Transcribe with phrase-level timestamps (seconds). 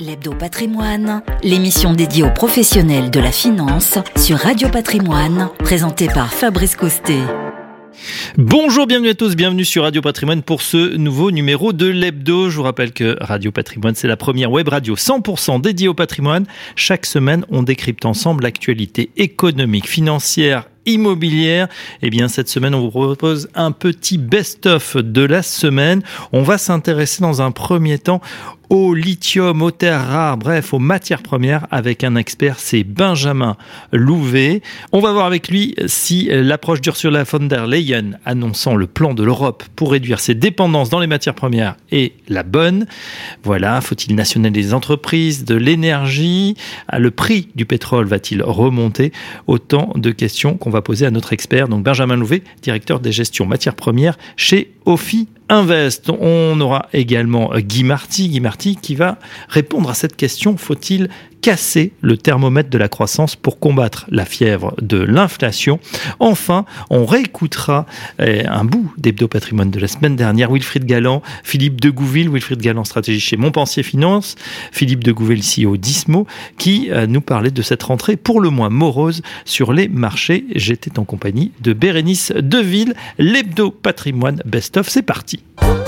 [0.00, 6.76] L'Hebdo Patrimoine, l'émission dédiée aux professionnels de la finance sur Radio Patrimoine, présentée par Fabrice
[6.76, 7.20] Costet.
[8.36, 12.50] Bonjour, bienvenue à tous, bienvenue sur Radio Patrimoine pour ce nouveau numéro de l'Hebdo.
[12.50, 16.46] Je vous rappelle que Radio Patrimoine, c'est la première web radio 100% dédiée au patrimoine.
[16.74, 21.68] Chaque semaine, on décrypte ensemble l'actualité économique, financière immobilière.
[22.02, 26.02] Eh bien, cette semaine, on vous propose un petit best-of de la semaine.
[26.32, 28.20] On va s'intéresser dans un premier temps
[28.72, 33.58] au lithium, aux terres rares, bref, aux matières premières avec un expert, c'est Benjamin
[33.92, 34.62] Louvet.
[34.92, 39.22] On va voir avec lui si l'approche d'Ursula von der Leyen annonçant le plan de
[39.22, 42.86] l'Europe pour réduire ses dépendances dans les matières premières est la bonne.
[43.44, 46.56] Voilà, faut-il nationaliser les entreprises, de l'énergie?
[46.96, 49.12] Le prix du pétrole va-t-il remonter?
[49.48, 53.46] Autant de questions qu'on va poser à notre expert, donc Benjamin Louvet, directeur des gestions
[53.46, 56.08] matières premières chez OFI Invest.
[56.08, 59.18] On aura également Guy Marty, Guy Marty qui va
[59.50, 60.56] répondre à cette question.
[60.56, 61.10] Faut-il
[61.42, 65.78] casser le thermomètre de la croissance pour combattre la fièvre de l'inflation?
[66.20, 67.84] Enfin, on réécoutera
[68.18, 70.50] eh, un bout d'hebdo patrimoine de la semaine dernière.
[70.50, 74.36] Wilfried Galland, Philippe de Gouville, Wilfried Galland, stratégie chez Montpensier Finance,
[74.70, 76.26] Philippe de Gouville, CEO d'Ismo,
[76.56, 80.46] qui euh, nous parlait de cette rentrée pour le moins morose sur les marchés.
[80.54, 84.88] J'étais en compagnie de Bérénice Deville, l'hebdo patrimoine best-of.
[84.88, 85.41] C'est parti.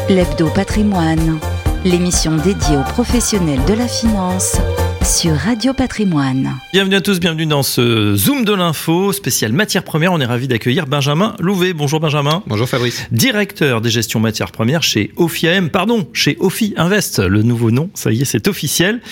[0.09, 1.39] L'Hebdo Patrimoine,
[1.85, 4.57] l'émission dédiée aux professionnels de la finance
[5.05, 6.59] sur Radio Patrimoine.
[6.73, 10.15] Bienvenue à tous, bienvenue dans ce Zoom de l'info spécial matières premières.
[10.15, 11.75] On est ravi d'accueillir Benjamin Louvet.
[11.75, 12.43] Bonjour Benjamin.
[12.47, 13.07] Bonjour Fabrice.
[13.13, 18.13] Directeur des gestions matières premières chez OFIAM, pardon, chez OFI Invest, le nouveau nom, ça
[18.13, 19.03] y est, c'est officiel.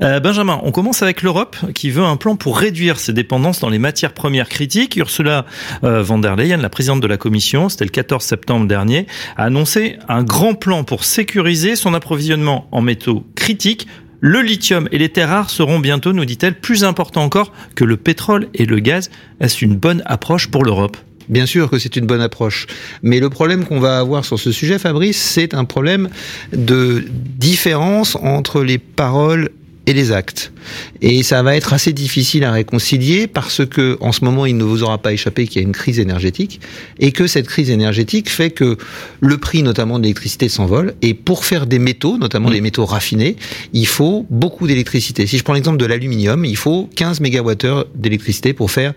[0.00, 3.68] Euh, Benjamin, on commence avec l'Europe qui veut un plan pour réduire ses dépendances dans
[3.68, 4.96] les matières premières critiques.
[4.96, 5.44] Ursula
[5.84, 9.44] euh, von der Leyen, la présidente de la Commission, c'était le 14 septembre dernier, a
[9.44, 13.86] annoncé un grand plan pour sécuriser son approvisionnement en métaux critiques
[14.22, 17.96] le lithium et les terres rares seront bientôt, nous dit-elle, plus importants encore que le
[17.96, 19.10] pétrole et le gaz.
[19.40, 20.96] Est-ce une bonne approche pour l'Europe?
[21.28, 22.68] Bien sûr que c'est une bonne approche.
[23.02, 26.08] Mais le problème qu'on va avoir sur ce sujet, Fabrice, c'est un problème
[26.52, 29.50] de différence entre les paroles
[29.86, 30.52] et les actes.
[31.00, 34.64] Et ça va être assez difficile à réconcilier parce que en ce moment, il ne
[34.64, 36.60] vous aura pas échappé qu'il y a une crise énergétique
[36.98, 38.76] et que cette crise énergétique fait que
[39.20, 43.36] le prix notamment de l'électricité s'envole et pour faire des métaux, notamment des métaux raffinés,
[43.72, 45.26] il faut beaucoup d'électricité.
[45.26, 48.94] Si je prends l'exemple de l'aluminium, il faut 15 mégawattheures d'électricité pour faire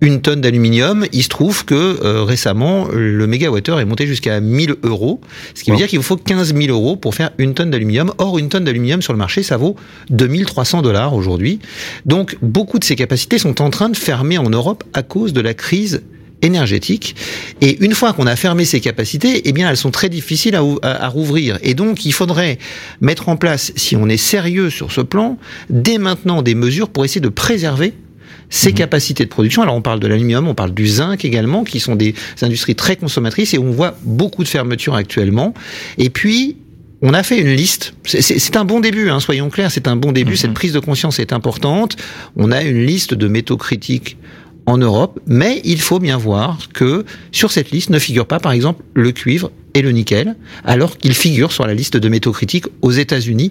[0.00, 4.76] une tonne d'aluminium, il se trouve que euh, récemment, le mégawattheure est monté jusqu'à 1000
[4.84, 5.20] euros,
[5.54, 8.12] ce qui veut dire qu'il vous faut 15 000 euros pour faire une tonne d'aluminium.
[8.18, 9.74] Or, une tonne d'aluminium sur le marché, ça vaut
[10.10, 11.58] 2300 dollars aujourd'hui.
[12.06, 15.40] Donc, beaucoup de ces capacités sont en train de fermer en Europe à cause de
[15.40, 16.02] la crise
[16.42, 17.16] énergétique.
[17.60, 20.62] Et une fois qu'on a fermé ces capacités, eh bien, elles sont très difficiles à,
[20.82, 21.58] à, rouvrir.
[21.62, 22.58] Et donc, il faudrait
[23.00, 25.38] mettre en place, si on est sérieux sur ce plan,
[25.70, 27.94] dès maintenant des mesures pour essayer de préserver
[28.50, 28.74] ses mhm.
[28.74, 29.62] capacités de production.
[29.62, 32.96] Alors on parle de l'aluminium, on parle du zinc également, qui sont des industries très
[32.96, 35.54] consommatrices et on voit beaucoup de fermetures actuellement.
[35.98, 36.56] Et puis
[37.00, 37.94] on a fait une liste.
[38.04, 40.32] C'est un bon début, hein, soyons clairs, c'est un bon début.
[40.32, 40.36] Mhm.
[40.36, 41.96] Cette prise de conscience est importante.
[42.36, 44.16] On a une liste de métaux critiques
[44.66, 48.52] en Europe, mais il faut bien voir que sur cette liste ne figure pas, par
[48.52, 52.66] exemple, le cuivre et le nickel, alors qu'ils figurent sur la liste de métaux critiques
[52.82, 53.50] aux États-Unis.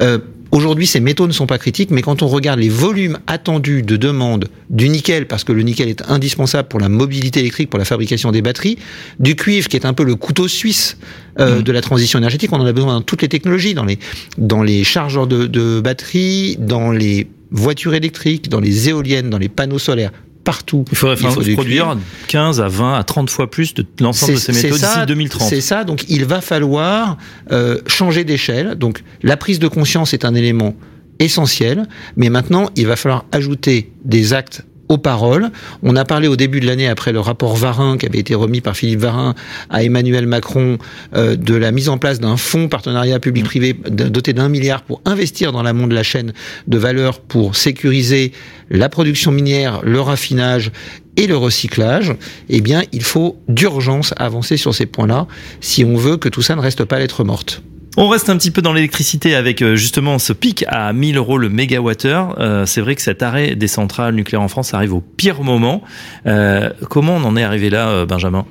[0.00, 0.18] Euh,
[0.52, 3.96] Aujourd'hui, ces métaux ne sont pas critiques, mais quand on regarde les volumes attendus de
[3.96, 7.86] demande du nickel, parce que le nickel est indispensable pour la mobilité électrique, pour la
[7.86, 8.76] fabrication des batteries,
[9.18, 10.98] du cuivre, qui est un peu le couteau suisse
[11.40, 11.62] euh, mmh.
[11.62, 13.98] de la transition énergétique, on en a besoin dans toutes les technologies, dans les,
[14.36, 19.48] dans les chargeurs de, de batteries, dans les voitures électriques, dans les éoliennes, dans les
[19.48, 20.12] panneaux solaires
[20.44, 20.84] partout.
[20.90, 21.16] Il faudrait
[21.46, 21.96] il produire
[22.28, 25.48] 15 à 20 à 30 fois plus de l'ensemble de ces métaux d'ici 2030.
[25.48, 27.16] C'est ça, donc il va falloir
[27.50, 28.74] euh, changer d'échelle.
[28.76, 30.74] Donc la prise de conscience est un élément
[31.18, 31.86] essentiel,
[32.16, 35.50] mais maintenant il va falloir ajouter des actes aux paroles.
[35.82, 38.60] On a parlé au début de l'année, après le rapport Varin qui avait été remis
[38.60, 39.34] par Philippe Varin
[39.70, 40.78] à Emmanuel Macron,
[41.14, 45.52] euh, de la mise en place d'un fonds partenariat public-privé doté d'un milliard pour investir
[45.52, 46.32] dans l'amont de la chaîne
[46.66, 48.32] de valeur pour sécuriser
[48.70, 50.72] la production minière, le raffinage
[51.16, 52.14] et le recyclage,
[52.48, 55.26] eh bien, il faut d'urgence avancer sur ces points-là
[55.60, 57.62] si on veut que tout ça ne reste pas lettre morte.
[57.98, 61.36] On reste un petit peu dans l'électricité avec euh, justement ce pic à 1000 euros
[61.36, 62.36] le mégawattheure.
[62.40, 65.82] Euh, c'est vrai que cet arrêt des centrales nucléaires en France arrive au pire moment.
[66.26, 68.46] Euh, comment on en est arrivé là, Benjamin?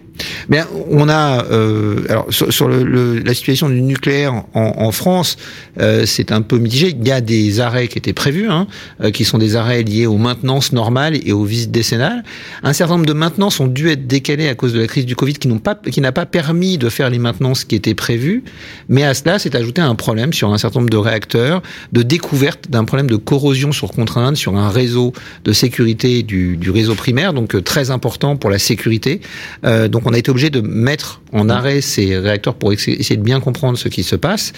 [0.49, 5.37] Mais on a euh, alors sur, le, la situation du nucléaire en, en France,
[5.79, 6.95] euh, c'est un peu mitigé.
[6.97, 8.67] Il y a des arrêts qui étaient prévus, hein,
[9.01, 12.23] euh, qui sont des arrêts liés aux maintenances normales et aux visites décennales.
[12.63, 15.15] Un certain nombre de maintenances ont dû être décalées à cause de la crise du
[15.15, 18.43] Covid, qui n'ont pas, qui n'a pas permis de faire les maintenances qui étaient prévues.
[18.89, 21.61] Mais à cela là, c'est ajouter un problème sur un certain nombre de réacteurs,
[21.93, 25.13] de découverte d'un problème de corrosion sur contrainte sur un réseau
[25.45, 29.21] de sécurité du, réseau primaire, donc euh, très important pour la sécurité.
[29.65, 33.21] Euh, donc on a été obligé de mettre en arrêt ces réacteurs pour essayer de
[33.21, 34.53] bien comprendre ce qui se passe.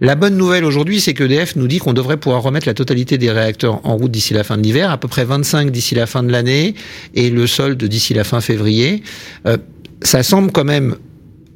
[0.00, 3.18] La bonne nouvelle aujourd'hui, c'est que EDF nous dit qu'on devrait pouvoir remettre la totalité
[3.18, 6.06] des réacteurs en route d'ici la fin de l'hiver, à peu près 25 d'ici la
[6.06, 6.74] fin de l'année
[7.14, 9.02] et le solde d'ici la fin février.
[9.46, 9.58] Euh,
[10.02, 10.96] ça semble quand même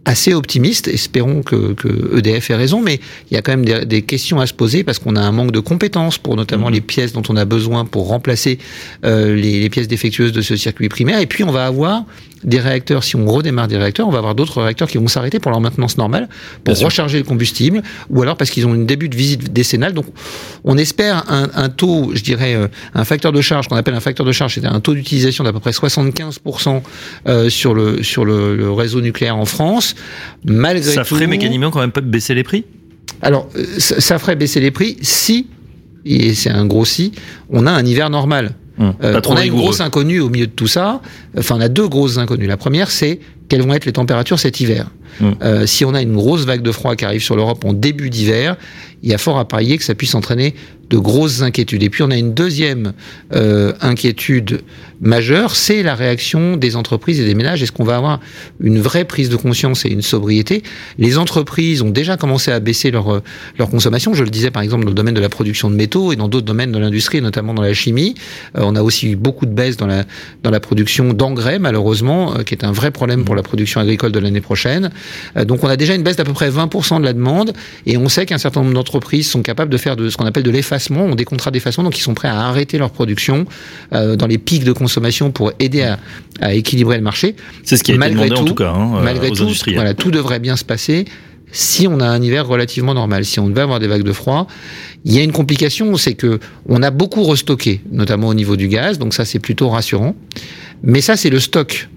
[0.04, 0.88] assez optimiste.
[0.88, 3.00] Espérons que, que, EDF ait raison, mais
[3.30, 5.32] il y a quand même des, des questions à se poser parce qu'on a un
[5.32, 6.74] manque de compétences pour notamment mmh.
[6.74, 8.58] les pièces dont on a besoin pour remplacer
[9.04, 11.20] euh, les, les, pièces défectueuses de ce circuit primaire.
[11.20, 12.04] Et puis on va avoir
[12.44, 15.38] des réacteurs, si on redémarre des réacteurs, on va avoir d'autres réacteurs qui vont s'arrêter
[15.38, 16.28] pour leur maintenance normale,
[16.64, 17.24] pour Bien recharger sûr.
[17.24, 19.92] le combustible, ou alors parce qu'ils ont une début de visite décennale.
[19.92, 20.06] Donc,
[20.64, 24.00] on espère un, un taux, je dirais, euh, un facteur de charge qu'on appelle un
[24.00, 26.82] facteur de charge, c'est un taux d'utilisation d'à peu près 75%
[27.28, 29.94] euh, sur le sur le, le, réseau nucléaire en France.
[30.44, 32.64] Malgré ça ferait mécaniquement quand même pas baisser les prix?
[33.22, 35.46] Alors, euh, ça, ça ferait baisser les prix si
[36.04, 37.12] et c'est un gros si,
[37.50, 38.54] on a un hiver normal.
[38.80, 41.02] Hum, euh, on a une grosse inconnue au milieu de tout ça.
[41.36, 42.46] Enfin, on a deux grosses inconnues.
[42.46, 44.86] La première, c'est quelles vont être les températures cet hiver.
[45.20, 45.30] Mmh.
[45.42, 48.08] Euh, si on a une grosse vague de froid qui arrive sur l'Europe en début
[48.08, 48.56] d'hiver,
[49.02, 50.54] il y a fort à parier que ça puisse entraîner
[50.90, 51.82] de grosses inquiétudes.
[51.82, 52.92] Et puis on a une deuxième
[53.32, 54.62] euh, inquiétude
[55.00, 57.62] majeure, c'est la réaction des entreprises et des ménages.
[57.62, 58.20] Est-ce qu'on va avoir
[58.60, 60.62] une vraie prise de conscience et une sobriété?
[60.98, 63.22] Les entreprises ont déjà commencé à baisser leur,
[63.56, 64.14] leur consommation.
[64.14, 66.28] Je le disais par exemple dans le domaine de la production de métaux et dans
[66.28, 68.14] d'autres domaines de l'industrie, notamment dans la chimie.
[68.58, 70.04] Euh, on a aussi eu beaucoup de baisse dans la,
[70.42, 74.12] dans la production d'engrais, malheureusement, euh, qui est un vrai problème pour la production agricole
[74.12, 74.90] de l'année prochaine.
[75.36, 77.52] Euh, donc on a déjà une baisse d'à peu près 20% de la demande
[77.86, 80.42] et on sait qu'un certain nombre d'entreprises sont capables de faire de ce qu'on appelle
[80.42, 83.46] de l'effacement ont des contrats d'effacement, donc ils sont prêts à arrêter leur production
[83.92, 85.98] euh, dans les pics de consommation pour aider à,
[86.40, 87.36] à équilibrer le marché.
[87.64, 89.50] C'est ce qui a malgré été demandé tout, en tout cas hein, malgré aux tout,
[89.74, 91.04] voilà, tout devrait bien se passer
[91.52, 94.46] si on a un hiver relativement normal, si on devait avoir des vagues de froid,
[95.04, 98.68] il y a une complication, c'est que on a beaucoup restocké, notamment au niveau du
[98.68, 100.14] gaz, donc ça c'est plutôt rassurant.
[100.82, 101.88] Mais ça c'est le stock.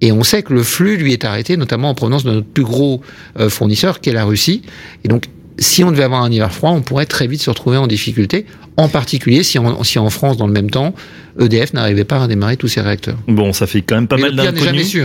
[0.00, 2.64] Et on sait que le flux lui est arrêté, notamment en provenance de notre plus
[2.64, 3.00] gros
[3.38, 4.62] euh, fournisseur, qui est la Russie.
[5.04, 5.26] Et donc
[5.58, 8.46] si on devait avoir un hiver froid, on pourrait très vite se retrouver en difficulté,
[8.76, 10.94] en particulier si en, si en France, dans le même temps,
[11.38, 13.16] EDF n'arrivait pas à démarrer tous ses réacteurs.
[13.26, 14.96] Bon, ça fait quand même pas Mais mal d'inconnus.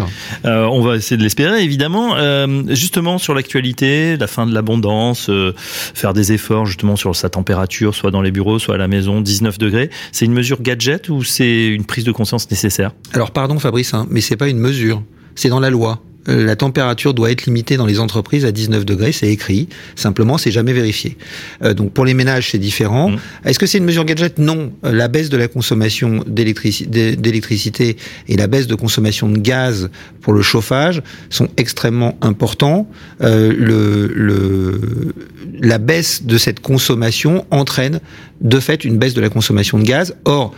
[0.46, 2.16] Euh, on va essayer de l'espérer, évidemment.
[2.16, 7.30] Euh, justement, sur l'actualité, la fin de l'abondance, euh, faire des efforts justement sur sa
[7.30, 11.10] température, soit dans les bureaux, soit à la maison, 19 degrés, c'est une mesure gadget
[11.10, 12.92] ou c'est une prise de conscience nécessaire?
[13.14, 15.04] Alors, pardon Fabrice, hein, mais c'est pas une mesure,
[15.36, 16.02] c'est dans la loi.
[16.28, 19.68] La température doit être limitée dans les entreprises à 19 degrés, c'est écrit.
[19.96, 21.18] Simplement, c'est jamais vérifié.
[21.64, 23.10] Euh, donc pour les ménages, c'est différent.
[23.10, 23.20] Mmh.
[23.46, 24.38] Est-ce que c'est une mesure gadget?
[24.38, 24.72] Non.
[24.86, 27.98] Euh, la baisse de la consommation d'électricité
[28.28, 29.90] et la baisse de consommation de gaz
[30.22, 32.88] pour le chauffage sont extrêmement importants.
[33.22, 35.16] Euh, le, le,
[35.60, 38.00] la baisse de cette consommation entraîne
[38.42, 40.16] de fait une baisse de la consommation de gaz.
[40.26, 40.54] Or,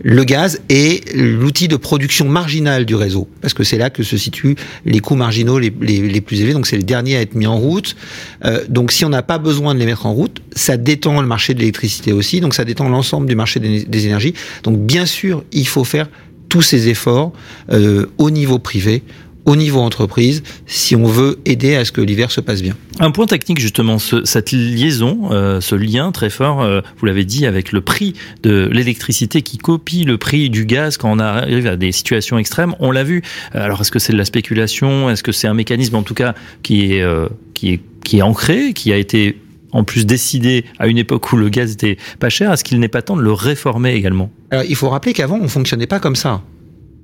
[0.00, 4.16] le gaz est l'outil de production marginale du réseau, parce que c'est là que se
[4.16, 7.34] situent les coûts marginaux les, les, les plus élevés, donc c'est le dernier à être
[7.34, 7.96] mis en route.
[8.44, 11.26] Euh, donc si on n'a pas besoin de les mettre en route, ça détend le
[11.26, 14.34] marché de l'électricité aussi, donc ça détend l'ensemble du marché des, des, énergies.
[14.62, 16.08] Donc bien sûr, il faut faire
[16.48, 17.32] tous ces efforts
[17.70, 19.02] euh, au niveau privé
[19.48, 22.76] au niveau entreprise si on veut aider à ce que l'hiver se passe bien.
[23.00, 27.24] Un point technique justement, ce, cette liaison, euh, ce lien très fort, euh, vous l'avez
[27.24, 28.12] dit, avec le prix
[28.42, 32.74] de l'électricité qui copie le prix du gaz quand on arrive à des situations extrêmes.
[32.78, 33.22] On l'a vu.
[33.52, 35.08] Alors est-ce que c'est de la spéculation?
[35.08, 38.22] Est-ce que c'est un mécanisme en tout cas qui est, euh, qui est, qui est
[38.22, 39.38] ancré, qui a été
[39.72, 42.88] en plus décidé à une époque où le gaz était pas cher, est-ce qu'il n'est
[42.88, 44.30] pas temps de le réformer également?
[44.50, 46.42] Alors, il faut rappeler qu'avant, on fonctionnait pas comme ça.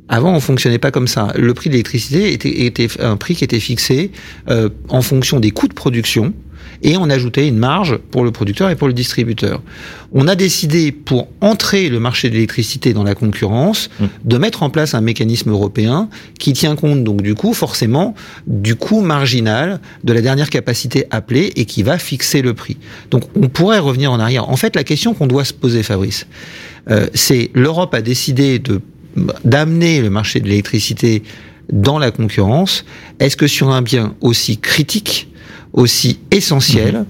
[0.09, 1.33] Avant, on fonctionnait pas comme ça.
[1.37, 4.11] Le prix de l'électricité était, était, un prix qui était fixé
[4.51, 6.35] euh, en fonction des coûts de production
[6.83, 9.63] et on ajoutait une marge pour le producteur et pour le distributeur.
[10.13, 14.05] On a décidé, pour entrer le marché de l'électricité dans la concurrence, mmh.
[14.25, 16.09] de mettre en place un mécanisme européen
[16.39, 18.15] qui tient compte donc du coup forcément
[18.47, 22.77] du coût marginal de la dernière capacité appelée et qui va fixer le prix.
[23.11, 24.49] Donc on pourrait revenir en arrière.
[24.51, 26.27] En fait, la question qu'on doit se poser, Fabrice,
[26.91, 28.81] euh, c'est l'Europe a décidé de
[29.45, 31.23] d'amener le marché de l'électricité
[31.73, 32.85] dans la concurrence,
[33.21, 35.29] est-ce que sur un bien aussi critique,
[35.73, 37.07] aussi essentiel, mmh.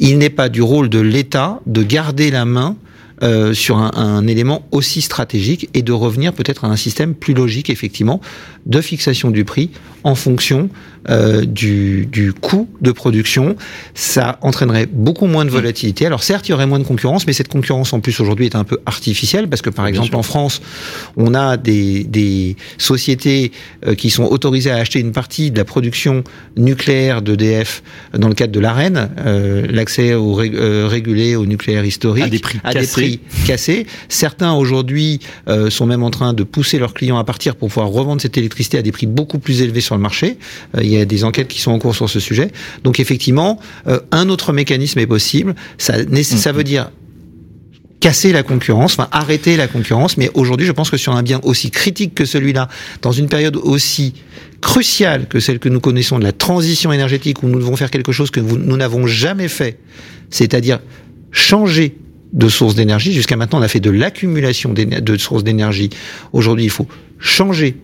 [0.00, 2.76] il n'est pas du rôle de l'État de garder la main
[3.22, 7.34] euh, sur un, un, élément aussi stratégique et de revenir peut-être à un système plus
[7.34, 8.20] logique, effectivement,
[8.66, 9.70] de fixation du prix
[10.02, 10.68] en fonction
[11.08, 13.56] euh, du, du coût de production,
[13.94, 16.06] ça entraînerait beaucoup moins de volatilité.
[16.06, 18.56] Alors certes, il y aurait moins de concurrence, mais cette concurrence en plus aujourd'hui est
[18.56, 20.62] un peu artificielle parce que par exemple en France,
[21.16, 23.52] on a des, des sociétés
[23.86, 26.24] euh, qui sont autorisées à acheter une partie de la production
[26.56, 27.82] nucléaire d'EDF
[28.16, 32.38] dans le cadre de l'AREN, euh, l'accès au euh, régulé au nucléaire historique à des
[32.38, 33.00] prix, à cassés.
[33.00, 33.86] des prix cassés.
[34.08, 37.88] Certains aujourd'hui euh, sont même en train de pousser leurs clients à partir pour pouvoir
[37.88, 40.38] revendre cette électricité à des prix beaucoup plus élevés sur le marché.
[40.76, 42.50] Euh, il y a des enquêtes qui sont en cours sur ce sujet.
[42.84, 45.54] Donc effectivement, euh, un autre mécanisme est possible.
[45.78, 45.96] Ça,
[46.52, 46.90] veut dire
[48.00, 50.16] casser la concurrence, enfin arrêter la concurrence.
[50.16, 52.68] Mais aujourd'hui, je pense que sur un bien aussi critique que celui-là,
[53.00, 54.14] dans une période aussi
[54.60, 58.12] cruciale que celle que nous connaissons de la transition énergétique, où nous devons faire quelque
[58.12, 59.78] chose que nous n'avons jamais fait,
[60.30, 60.80] c'est-à-dire
[61.30, 61.96] changer
[62.32, 63.12] de source d'énergie.
[63.12, 65.90] Jusqu'à maintenant, on a fait de l'accumulation de sources d'énergie.
[66.32, 66.86] Aujourd'hui, il faut
[67.18, 67.76] changer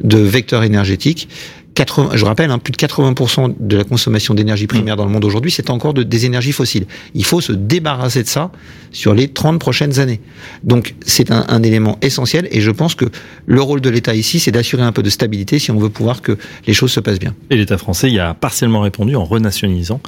[0.00, 1.28] de vecteur énergétique.
[1.76, 5.24] 80, je rappelle, hein, plus de 80% de la consommation d'énergie primaire dans le monde
[5.24, 6.86] aujourd'hui, c'est encore de, des énergies fossiles.
[7.14, 8.50] Il faut se débarrasser de ça
[8.92, 10.20] sur les 30 prochaines années.
[10.64, 13.04] Donc c'est un, un élément essentiel et je pense que
[13.44, 16.22] le rôle de l'État ici, c'est d'assurer un peu de stabilité si on veut pouvoir
[16.22, 17.34] que les choses se passent bien.
[17.50, 20.00] Et l'État français y a partiellement répondu en renationalisant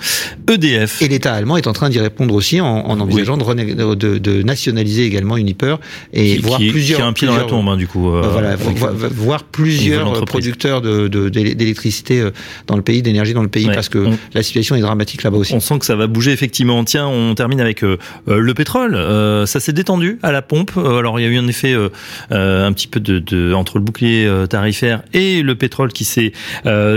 [0.51, 1.03] EDF.
[1.03, 3.95] Et l'État allemand est en train d'y répondre aussi en, en envisageant de, rené- de,
[4.19, 5.77] de nationaliser également Uniper
[6.15, 6.99] et qui, voir qui- plusieurs...
[6.99, 8.09] qui a un pied dans la tombe, hein, du coup.
[8.11, 11.09] euh, Euh, voilà, avec- vo- vo- voir plusieurs producteurs de-
[11.59, 12.31] d'électricité euh,
[12.67, 13.75] dans le pays, d'énergie dans le pays, Ouais.
[13.75, 15.53] parce que On- la situation est dramatique là-bas aussi.
[15.55, 16.83] On sent que ça va bouger effectivement.
[16.85, 17.99] Tiens, on termine avec euh,
[18.29, 18.95] euh, le pétrole.
[18.95, 20.73] Euh, ça s'est détendu à la pompe.
[20.77, 23.85] Alors il y a eu en effet euh, un petit peu de, de- entre le
[23.85, 26.33] bouclier tarifaire et le pétrole qui s'est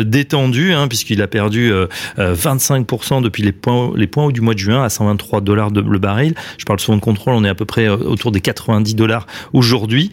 [0.05, 1.87] détendu, hein, puisqu'il a perdu euh,
[2.19, 5.69] euh, 25% depuis les points les points hauts du mois de juin à 123 dollars
[5.71, 6.33] le baril.
[6.57, 7.33] Je parle souvent de contrôle.
[7.35, 10.11] On est à peu près autour des 90 dollars aujourd'hui.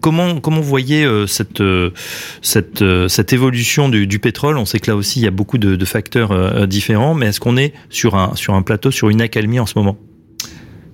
[0.00, 1.62] Comment comment vous voyez cette
[2.40, 5.30] cette euh, cette évolution du, du pétrole On sait que là aussi il y a
[5.30, 8.90] beaucoup de, de facteurs euh, différents, mais est-ce qu'on est sur un sur un plateau,
[8.90, 9.96] sur une accalmie en ce moment?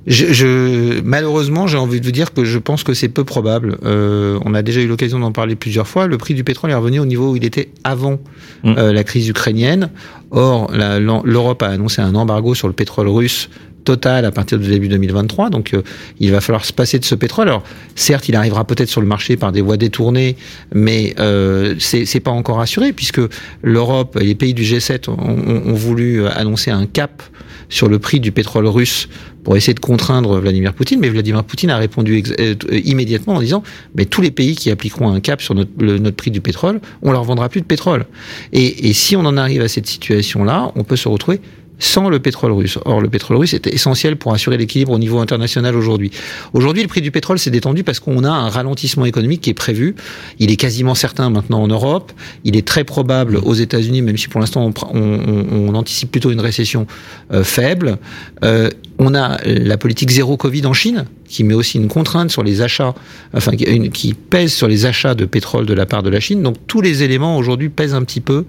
[0.07, 3.77] Je, je- malheureusement, j'ai envie de vous dire que je pense que c'est peu probable.
[3.85, 6.07] Euh, on a déjà eu l'occasion d'en parler plusieurs fois.
[6.07, 8.19] Le prix du pétrole est revenu au niveau où il était avant
[8.65, 8.75] Mm.
[8.79, 9.91] euh, la crise ukrainienne.
[10.31, 13.51] Or, l'Europe a annoncé un embargo sur le pétrole russe
[13.85, 15.51] total à partir du début 2023.
[15.51, 15.83] Donc, euh,
[16.21, 17.49] il va falloir se passer de ce pétrole.
[17.49, 17.63] Alors,
[17.95, 20.37] certes, il arrivera peut-être sur le marché par des voies détournées,
[20.75, 23.21] mais euh, c'est pas encore assuré puisque
[23.63, 27.23] l'Europe et les pays du G7 ont, ont- ont voulu euh, annoncer un cap
[27.71, 29.09] sur le prix du pétrole russe
[29.45, 32.55] pour essayer de contraindre Vladimir Poutine, mais Vladimir Poutine a répondu euh,
[32.85, 33.63] immédiatement en disant
[33.95, 37.13] mais tous les pays qui appliqueront un cap sur notre, notre prix du pétrole, on
[37.13, 38.07] leur vendra plus de pétrole.
[38.53, 41.41] Et, et si on en arrive à cette situation-là, on peut se retrouver
[41.79, 42.79] sans le pétrole russe.
[42.85, 46.11] Or, le pétrole russe est essentiel pour assurer l'équilibre au niveau international aujourd'hui.
[46.53, 49.55] Aujourd'hui, le prix du pétrole s'est détendu parce qu'on a un ralentissement économique qui est
[49.55, 49.95] prévu.
[50.39, 52.13] Il est quasiment certain maintenant en Europe.
[52.45, 56.87] Il est très probable aux États-Unis, même si pour l'instant on anticipe plutôt une récession
[57.33, 57.99] euh, faible.
[58.45, 62.43] Euh, on a la politique zéro Covid en Chine, qui met aussi une contrainte sur
[62.43, 62.95] les achats,
[63.33, 66.43] enfin qui, pèse sur les achats de pétrole de la part de la Chine.
[66.43, 68.45] Donc tous les éléments aujourd'hui pèsent un petit peu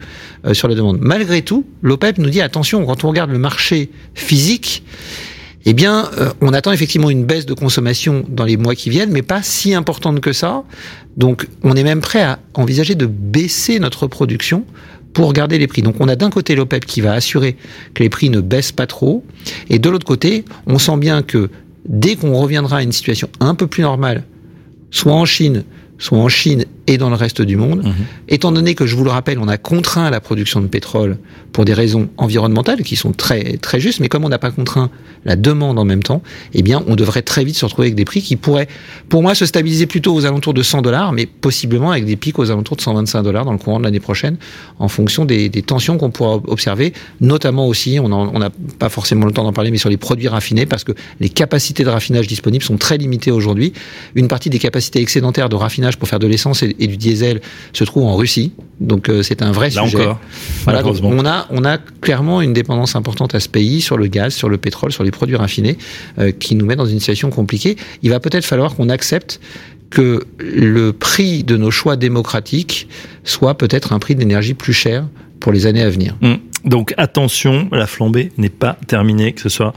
[0.45, 0.97] euh, sur la demande.
[1.01, 4.83] Malgré tout, l'OPEP nous dit attention, quand on regarde le marché physique,
[5.65, 9.11] eh bien, euh, on attend effectivement une baisse de consommation dans les mois qui viennent,
[9.11, 10.63] mais pas si importante que ça.
[11.17, 14.65] Donc, on est même prêt à envisager de baisser notre production
[15.13, 15.81] pour garder les prix.
[15.81, 17.55] Donc, on a d'un côté l'OPEP qui va assurer
[17.93, 19.23] que les prix ne baissent pas trop,
[19.69, 21.49] et de l'autre côté, on sent bien que
[21.85, 24.23] dès qu'on reviendra à une situation un peu plus normale,
[24.91, 25.63] soit en Chine,
[25.97, 27.93] soit en Chine et dans le reste du monde, Mhm.
[28.29, 31.17] étant donné que, je vous le rappelle, on a contraint la production de pétrole
[31.53, 34.89] pour des raisons environnementales qui sont très, très justes, mais comme on n'a pas contraint
[35.23, 36.21] la demande en même temps,
[36.53, 38.67] eh bien, on devrait très vite se retrouver avec des prix qui pourraient,
[39.07, 42.39] pour moi, se stabiliser plutôt aux alentours de 100 dollars, mais possiblement avec des pics
[42.39, 44.37] aux alentours de 125 dollars dans le courant de l'année prochaine,
[44.79, 49.31] en fonction des, des tensions qu'on pourra observer, notamment aussi, on n'a pas forcément le
[49.31, 52.63] temps d'en parler, mais sur les produits raffinés, parce que les capacités de raffinage disponibles
[52.63, 53.73] sont très limitées aujourd'hui.
[54.15, 57.41] Une partie des capacités excédentaires de raffinage pour faire de l'essence et, et du diesel
[57.73, 60.01] se trouve en Russie, donc euh, c'est un vrai Là sujet.
[60.01, 60.19] encore,
[60.63, 64.07] Voilà, donc on a, on a clairement une dépendance importante à ce pays sur le
[64.07, 65.77] gaz, sur le pétrole, sur les produits raffinés,
[66.17, 67.75] euh, qui nous met dans une situation compliquée.
[68.03, 69.39] Il va peut-être falloir qu'on accepte
[69.89, 72.87] que le prix de nos choix démocratiques
[73.23, 75.05] soit peut-être un prix d'énergie plus cher
[75.39, 76.15] pour les années à venir.
[76.21, 76.37] Hum.
[76.65, 79.73] Donc attention, la flambée n'est pas terminée, que ce soit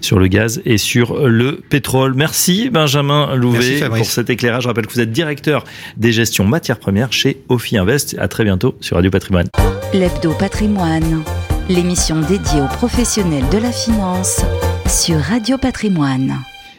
[0.00, 2.14] sur le gaz et sur le pétrole.
[2.14, 4.64] Merci Benjamin Louvet pour cet éclairage.
[4.64, 5.64] Je rappelle que vous êtes directeur
[5.96, 8.16] des gestions matières premières chez Ophi Invest.
[8.18, 9.48] À très bientôt sur Radio Patrimoine.
[9.92, 11.22] L'Hebdo Patrimoine,
[11.68, 14.42] l'émission dédiée aux professionnels de la finance
[14.86, 16.38] sur Radio Patrimoine.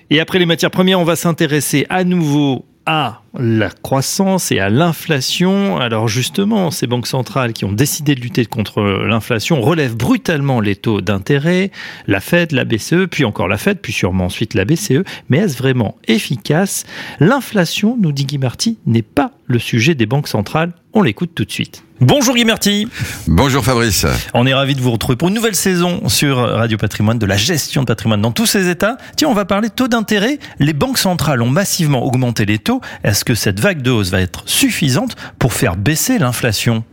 [0.09, 4.69] Et après les matières premières, on va s'intéresser à nouveau à la croissance et à
[4.69, 5.77] l'inflation.
[5.77, 10.75] Alors justement, ces banques centrales qui ont décidé de lutter contre l'inflation relèvent brutalement les
[10.75, 11.71] taux d'intérêt,
[12.07, 15.03] la Fed, la BCE, puis encore la Fed, puis sûrement ensuite la BCE.
[15.29, 16.85] Mais est-ce vraiment efficace?
[17.19, 20.73] L'inflation, nous dit Guy Marty, n'est pas le sujet des banques centrales.
[20.93, 21.83] On l'écoute tout de suite.
[22.01, 22.87] Bonjour Guy Marty.
[23.27, 24.07] Bonjour Fabrice.
[24.33, 27.37] On est ravi de vous retrouver pour une nouvelle saison sur Radio Patrimoine de la
[27.37, 28.97] gestion de patrimoine dans tous ces états.
[29.15, 30.39] Tiens, on va parler taux d'intérêt.
[30.57, 32.81] Les banques centrales ont massivement augmenté les taux.
[33.21, 36.83] Est-ce que cette vague de hausse va être suffisante pour faire baisser l'inflation?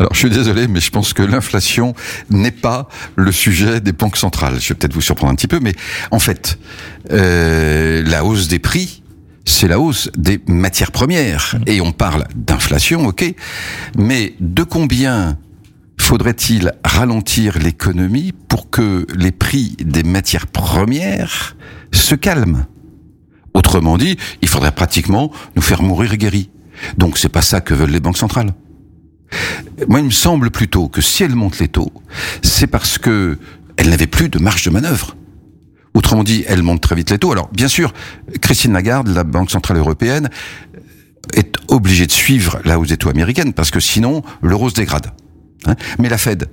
[0.00, 1.94] Alors, je suis désolé, mais je pense que l'inflation
[2.28, 4.60] n'est pas le sujet des banques centrales.
[4.60, 5.74] Je vais peut-être vous surprendre un petit peu, mais
[6.10, 6.58] en fait,
[7.12, 9.04] euh, la hausse des prix
[9.44, 11.54] c'est la hausse des matières premières.
[11.54, 11.68] Mmh.
[11.68, 13.24] Et on parle d'inflation, ok,
[13.96, 15.38] mais de combien
[15.98, 21.54] faudrait-il ralentir l'économie pour que les prix des matières premières
[21.92, 22.66] se calment?
[23.56, 26.50] Autrement dit, il faudrait pratiquement nous faire mourir guéris.
[26.98, 28.52] Donc c'est pas ça que veulent les banques centrales.
[29.88, 31.90] Moi, il me semble plutôt que si elles montent les taux,
[32.42, 33.38] c'est parce que
[33.78, 35.16] elles n'avaient plus de marge de manœuvre.
[35.94, 37.32] Autrement dit, elle monte très vite les taux.
[37.32, 37.94] Alors, bien sûr,
[38.42, 40.28] Christine Lagarde, la Banque Centrale Européenne,
[41.32, 45.12] est obligée de suivre la hausse des taux américaines parce que sinon, l'euro se dégrade.
[45.64, 45.76] Hein.
[45.98, 46.50] Mais la Fed,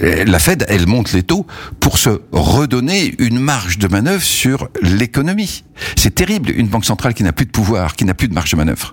[0.00, 1.46] la Fed, elle monte les taux
[1.80, 5.64] pour se redonner une marge de manœuvre sur l'économie.
[5.96, 8.50] C'est terrible, une banque centrale qui n'a plus de pouvoir, qui n'a plus de marge
[8.50, 8.92] de manœuvre.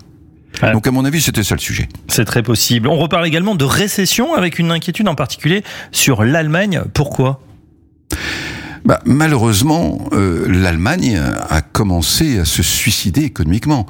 [0.72, 1.88] Donc à mon avis, c'était ça le sujet.
[2.08, 2.86] C'est très possible.
[2.88, 6.82] On reparle également de récession avec une inquiétude en particulier sur l'Allemagne.
[6.94, 7.40] Pourquoi?
[8.84, 13.86] Bah, malheureusement, euh, l'Allemagne a commencé à se suicider économiquement.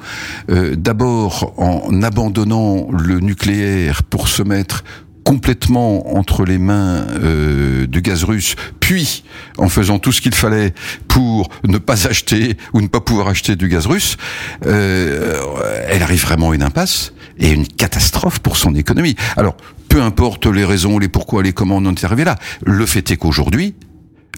[0.51, 4.83] Euh, D'abord en abandonnant le nucléaire pour se mettre
[5.23, 9.23] complètement entre les mains euh, du gaz russe, puis
[9.57, 10.73] en faisant tout ce qu'il fallait
[11.07, 14.17] pour ne pas acheter ou ne pas pouvoir acheter du gaz russe,
[14.65, 15.39] euh,
[15.87, 19.15] elle arrive vraiment à une impasse et une catastrophe pour son économie.
[19.37, 19.55] Alors,
[19.89, 23.11] peu importe les raisons, les pourquoi, les comment on en est arrivé là, le fait
[23.11, 23.75] est qu'aujourd'hui,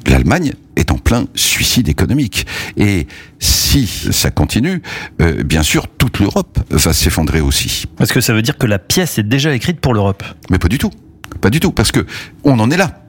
[0.07, 2.45] l'Allemagne est en plein suicide économique.
[2.77, 3.07] Et
[3.39, 4.81] si ça continue,
[5.21, 7.85] euh, bien sûr, toute l'Europe va s'effondrer aussi.
[7.99, 10.67] Est-ce que ça veut dire que la pièce est déjà écrite pour l'Europe Mais pas
[10.67, 10.91] du tout.
[11.41, 12.05] Pas du tout, parce que
[12.43, 13.01] on en est là.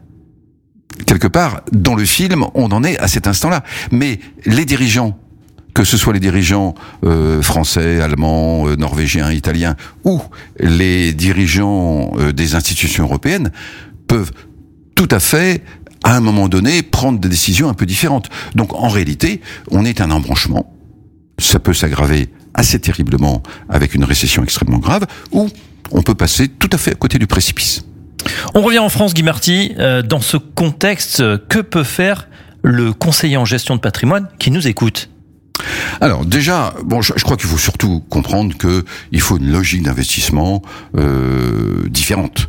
[1.06, 3.62] Quelque part, dans le film, on en est à cet instant-là.
[3.90, 5.18] Mais les dirigeants
[5.74, 6.74] que ce soit les dirigeants
[7.04, 10.22] euh, français, allemands, euh, norvégiens, italiens, ou
[10.58, 13.52] les dirigeants des institutions européennes,
[14.08, 14.30] peuvent
[14.94, 15.62] tout à fait
[16.04, 18.28] à un moment donné, prendre des décisions un peu différentes.
[18.54, 20.72] Donc en réalité, on est un embranchement.
[21.38, 25.48] Ça peut s'aggraver assez terriblement avec une récession extrêmement grave, ou
[25.90, 27.84] on peut passer tout à fait à côté du précipice.
[28.54, 29.74] On revient en France, Guy Marty.
[29.78, 32.28] Euh, dans ce contexte, que peut faire
[32.62, 35.08] le conseiller en gestion de patrimoine qui nous écoute?
[36.00, 40.62] Alors déjà, bon, je, crois qu'il faut surtout comprendre que il faut une logique d'investissement
[40.96, 42.48] euh, différente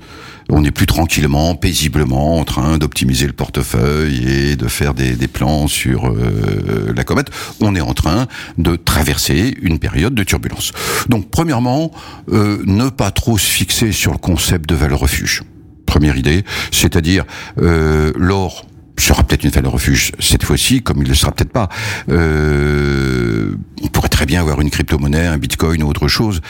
[0.49, 5.67] on est plus tranquillement, paisiblement en train d'optimiser le portefeuille et de faire des, plans
[5.67, 7.29] sur euh, la comète.
[7.60, 10.71] On est en train de traverser une période de turbulence.
[11.10, 11.91] Donc, premièrement,
[12.31, 15.43] euh, ne pas trop se fixer sur le concept de valeur refuge.
[15.86, 17.25] Première idée, c'est-à-dire
[17.62, 18.65] euh, l'or
[18.97, 21.69] sera peut-être une valeur refuge cette fois-ci, comme il ne le sera peut-être pas.
[22.10, 26.41] Euh, on pourrait très bien avoir une crypto-monnaie, un bitcoin ou autre chose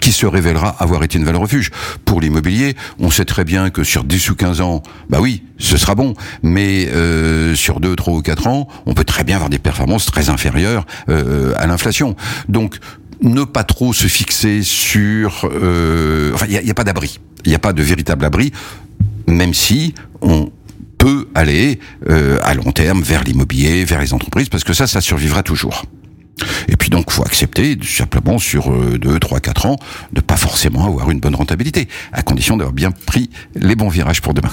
[0.00, 1.70] qui se révélera avoir été une valeur refuge.
[2.04, 5.76] Pour l'immobilier, on sait très bien que sur 10 ou 15 ans, bah oui, ce
[5.76, 9.50] sera bon, mais euh, sur 2, 3 ou 4 ans, on peut très bien avoir
[9.50, 12.16] des performances très inférieures euh, à l'inflation.
[12.48, 12.76] Donc,
[13.22, 15.48] ne pas trop se fixer sur...
[15.52, 17.20] Euh, enfin, il n'y a, pas d'abri.
[17.44, 18.52] Il n'y a pas de véritable abri,
[19.26, 20.50] même si on
[20.98, 25.00] peut aller euh, à long terme vers l'immobilier, vers les entreprises, parce que ça, ça
[25.00, 25.84] survivra toujours.
[26.68, 29.76] Et puis donc, faut accepter simplement sur 2, 3, 4 ans
[30.12, 34.20] de pas forcément avoir une bonne rentabilité, à condition d'avoir bien pris les bons virages
[34.20, 34.50] pour demain.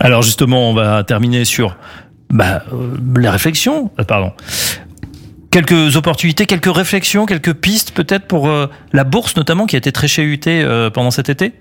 [0.00, 1.76] Alors justement, on va terminer sur
[2.30, 3.90] bah, euh, la réflexion.
[3.98, 4.32] Euh, pardon.
[5.50, 9.92] Quelques opportunités, quelques réflexions, quelques pistes peut-être pour euh, la bourse notamment qui a été
[9.92, 11.54] très chahutée pendant cet été?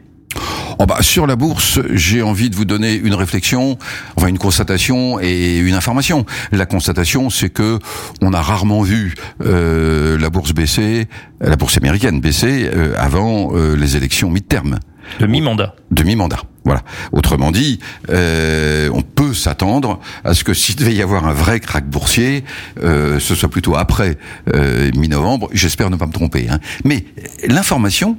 [0.80, 3.80] Oh bah, sur la bourse, j'ai envie de vous donner une réflexion,
[4.16, 6.26] enfin une constatation et une information.
[6.52, 7.80] La constatation, c'est que
[8.22, 11.08] on a rarement vu euh, la bourse baisser,
[11.42, 14.80] la bourse américaine baisser euh, avant euh, les élections mi-terme.
[15.20, 15.76] De mi-mandat.
[15.92, 16.42] De mi-mandat.
[16.66, 16.82] Voilà.
[17.14, 21.62] Autrement dit, euh, on peut s'attendre à ce que s'il devait y avoir un vrai
[21.62, 22.44] crack boursier,
[22.84, 24.18] euh, ce soit plutôt après
[24.54, 25.50] euh, mi-novembre.
[25.54, 26.48] J'espère ne pas me tromper.
[26.50, 26.60] Hein.
[26.84, 27.06] Mais
[27.48, 28.18] l'information,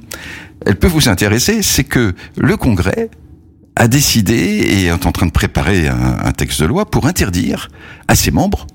[0.65, 3.11] elle peut vous intéresser, c'est que le Congrès
[3.75, 7.69] a décidé et est en train de préparer un, texte de loi pour interdire
[8.07, 8.67] à ses membres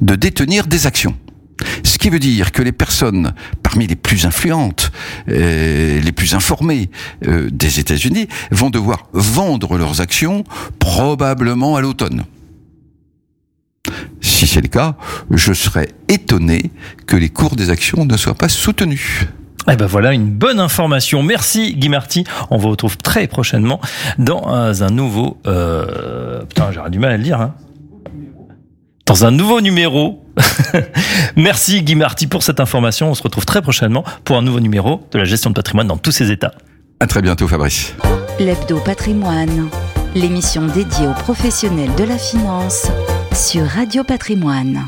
[0.00, 1.14] de détenir des actions.
[1.84, 3.32] Ce qui veut dire que les personnes
[3.74, 4.92] parmi les plus influentes,
[5.28, 6.90] euh, les plus informées
[7.26, 10.44] euh, des États-Unis vont devoir vendre leurs actions
[10.78, 12.22] probablement à l'automne.
[14.20, 14.94] Si c'est le cas,
[15.32, 16.70] je serais étonné
[17.08, 19.26] que les cours des actions ne soient pas soutenus.
[19.68, 21.24] Eh ben voilà une bonne information.
[21.24, 22.22] Merci Guy Marty.
[22.50, 23.80] On vous retrouve très prochainement
[24.18, 25.38] dans un nouveau.
[25.48, 26.44] Euh...
[26.44, 27.40] Putain, j'aurais du mal à le dire.
[27.40, 27.54] Hein.
[29.06, 30.24] Dans un nouveau numéro.
[31.36, 33.10] Merci Guy Marty pour cette information.
[33.10, 35.98] On se retrouve très prochainement pour un nouveau numéro de la gestion de patrimoine dans
[35.98, 36.52] tous ses états.
[37.00, 37.94] À très bientôt, Fabrice.
[38.38, 39.68] L'Hebdo Patrimoine,
[40.14, 42.86] l'émission dédiée aux professionnels de la finance
[43.34, 44.82] sur Radio Patrimoine.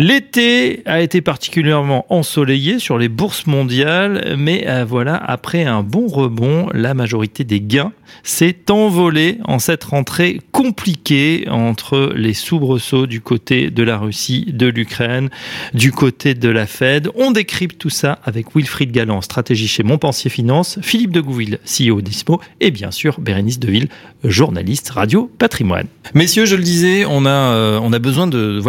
[0.00, 6.06] L'été a été particulièrement ensoleillé sur les bourses mondiales, mais euh, voilà, après un bon
[6.06, 7.90] rebond, la majorité des gains
[8.22, 14.68] s'est envolée en cette rentrée compliquée entre les soubresauts du côté de la Russie, de
[14.68, 15.30] l'Ukraine,
[15.74, 17.10] du côté de la Fed.
[17.16, 22.02] On décrypte tout ça avec Wilfried Galland, stratégie chez Montpensier Finance, Philippe de Gouville, CEO
[22.02, 23.88] d'ISPO, et bien sûr Bérénice Deville,
[24.22, 25.88] journaliste radio patrimoine.
[26.14, 28.60] Messieurs, je le disais, on a, euh, besoin de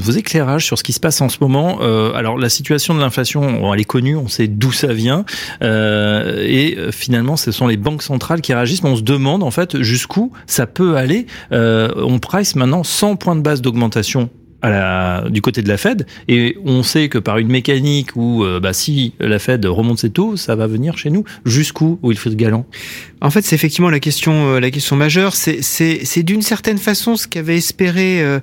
[0.00, 1.78] vos éclairages sur ce qui se passe en ce moment.
[1.80, 5.24] Euh, alors la situation de l'inflation, elle est connue, on sait d'où ça vient,
[5.64, 8.84] euh, et euh, finalement ce sont les banques centrales qui réagissent.
[8.84, 11.26] Mais on se demande en fait jusqu'où ça peut aller.
[11.50, 14.30] On price maintenant 100 points de base d'augmentation
[15.30, 19.14] du côté de la Fed et on sait que par une mécanique où bah, si
[19.18, 21.24] la Fed remonte ses taux, ça va venir chez nous.
[21.44, 22.64] Jusqu'où Wilfried Galland?
[23.22, 25.34] En fait, c'est effectivement la question, euh, la question majeure.
[25.34, 28.40] C'est d'une certaine façon ce qu'avait espéré euh,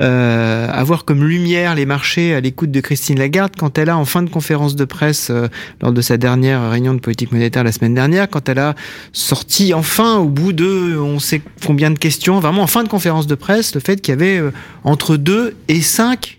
[0.00, 4.04] euh, avoir comme lumière les marchés à l'écoute de Christine Lagarde quand elle a, en
[4.04, 5.32] fin de conférence de presse
[5.80, 8.74] lors de sa dernière réunion de politique monétaire la semaine dernière, quand elle a
[9.12, 13.26] sorti enfin au bout de on sait combien de questions, vraiment en fin de conférence
[13.26, 14.42] de presse, le fait qu'il y avait
[14.84, 16.37] entre 2 et 5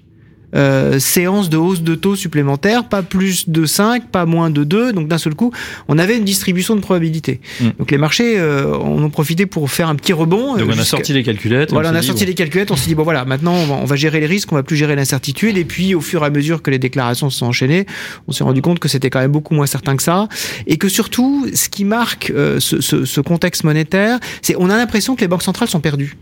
[0.55, 4.93] euh, séance de hausse de taux supplémentaires, pas plus de 5, pas moins de 2.
[4.93, 5.51] Donc d'un seul coup,
[5.87, 7.39] on avait une distribution de probabilités.
[7.61, 7.67] Mm.
[7.79, 10.55] Donc les marchés euh, en ont profité pour faire un petit rebond.
[10.57, 11.69] Donc euh, on a sorti les calculettes.
[11.69, 13.53] et voilà, on a dit, sorti bon, les calculettes, on s'est dit, bon voilà, maintenant
[13.53, 16.01] on va, on va gérer les risques, on va plus gérer l'incertitude, et puis au
[16.01, 17.85] fur et à mesure que les déclarations se sont enchaînées,
[18.27, 20.27] on s'est rendu compte que c'était quand même beaucoup moins certain que ça,
[20.67, 24.77] et que surtout, ce qui marque euh, ce, ce- ce contexte monétaire, c'est on a
[24.77, 26.15] l'impression que les banques centrales sont perdues.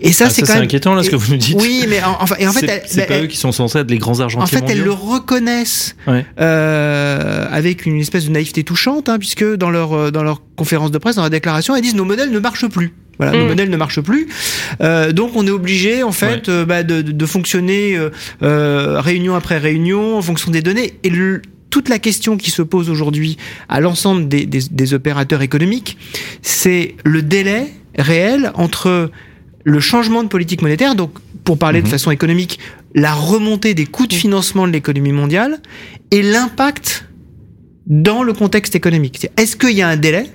[0.00, 0.62] Et ça, Ah, c'est quand même...
[0.64, 1.56] inquiétant là ce que vous nous dites.
[1.60, 3.98] Oui, mais en, enfin, et en fait, c'est pas eux qui sont censés être les
[3.98, 5.06] grands argentiers en fait, elles le mondiaux.
[5.14, 6.24] reconnaissent Ouais.
[6.40, 10.90] euh, avec une espèce de naïveté touchante, hein, puisque dans leur euh, dans leur conférence
[10.90, 12.92] de presse, dans la déclaration, elles disent nos modèles ne marchent plus.
[13.18, 13.48] Voilà, nos Mm.
[13.48, 14.28] modèles ne marchent plus.
[14.80, 18.10] Euh, donc, on est obligé, en fait, euh, bah, de, de- de fonctionner euh,
[18.44, 20.94] euh, réunion après réunion en fonction des données.
[21.02, 23.36] Et le- toute la question qui se pose aujourd'hui
[23.68, 25.98] à l'ensemble des, des- des opérateurs économiques,
[26.42, 27.66] c'est le délai
[27.98, 29.10] réel entre
[29.64, 31.10] le changement de politique monétaire, donc
[31.44, 31.90] pour parler de Mhm.
[31.92, 32.58] façon économique,
[32.94, 35.60] la remontée des coûts de financement de l'économie mondiale
[36.10, 37.06] et l'impact
[37.86, 39.28] dans le contexte économique.
[39.36, 40.26] Est-ce qu'il y a un délai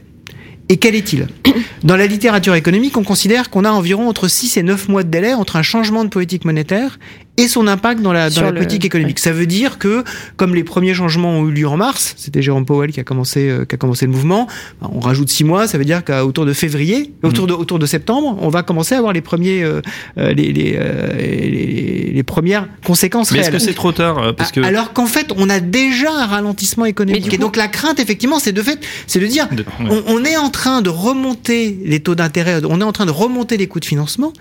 [0.70, 1.28] et quel est-il
[1.84, 5.10] Dans la littérature économique, on considère qu'on a environ entre 6 et 9 mois de
[5.10, 7.00] délai entre un changement de politique monétaire
[7.38, 9.18] et son impact dans la, dans la le- politique économique.
[9.18, 10.04] Ça veut dire que,
[10.38, 13.50] comme les premiers changements ont eu lieu en mars, c'était Jérôme Powell qui a commencé,
[13.50, 14.48] euh, qui a commencé le mouvement,
[14.82, 17.80] ben, on rajoute 6 mois, ça veut dire qu'à autour de février, autour, de, autour
[17.80, 19.82] de septembre, on va commencer à avoir les, premiers, euh,
[20.20, 24.34] euh, les, les, euh, les, les premières conséquences Mais est-ce que c'est trop tard euh,
[24.34, 27.34] Parce que Ah, Alors qu'en fait, on a déjà un ralentissement économique.
[27.34, 29.90] Et donc la crainte, effectivement, c'est de fait, c'est de dire, De- ouais.
[29.90, 33.12] on, on est en train de remonter les taux d'intérêt, on est en train de
[33.12, 34.34] remonter les coûts de financement,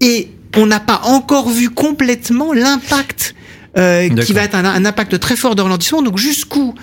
[0.00, 3.34] et on n'a pas encore vu complètement l'impact.
[3.78, 6.02] euh, qui va être un, un impact très fort de ralentissement.
[6.02, 6.74] Donc jusqu'où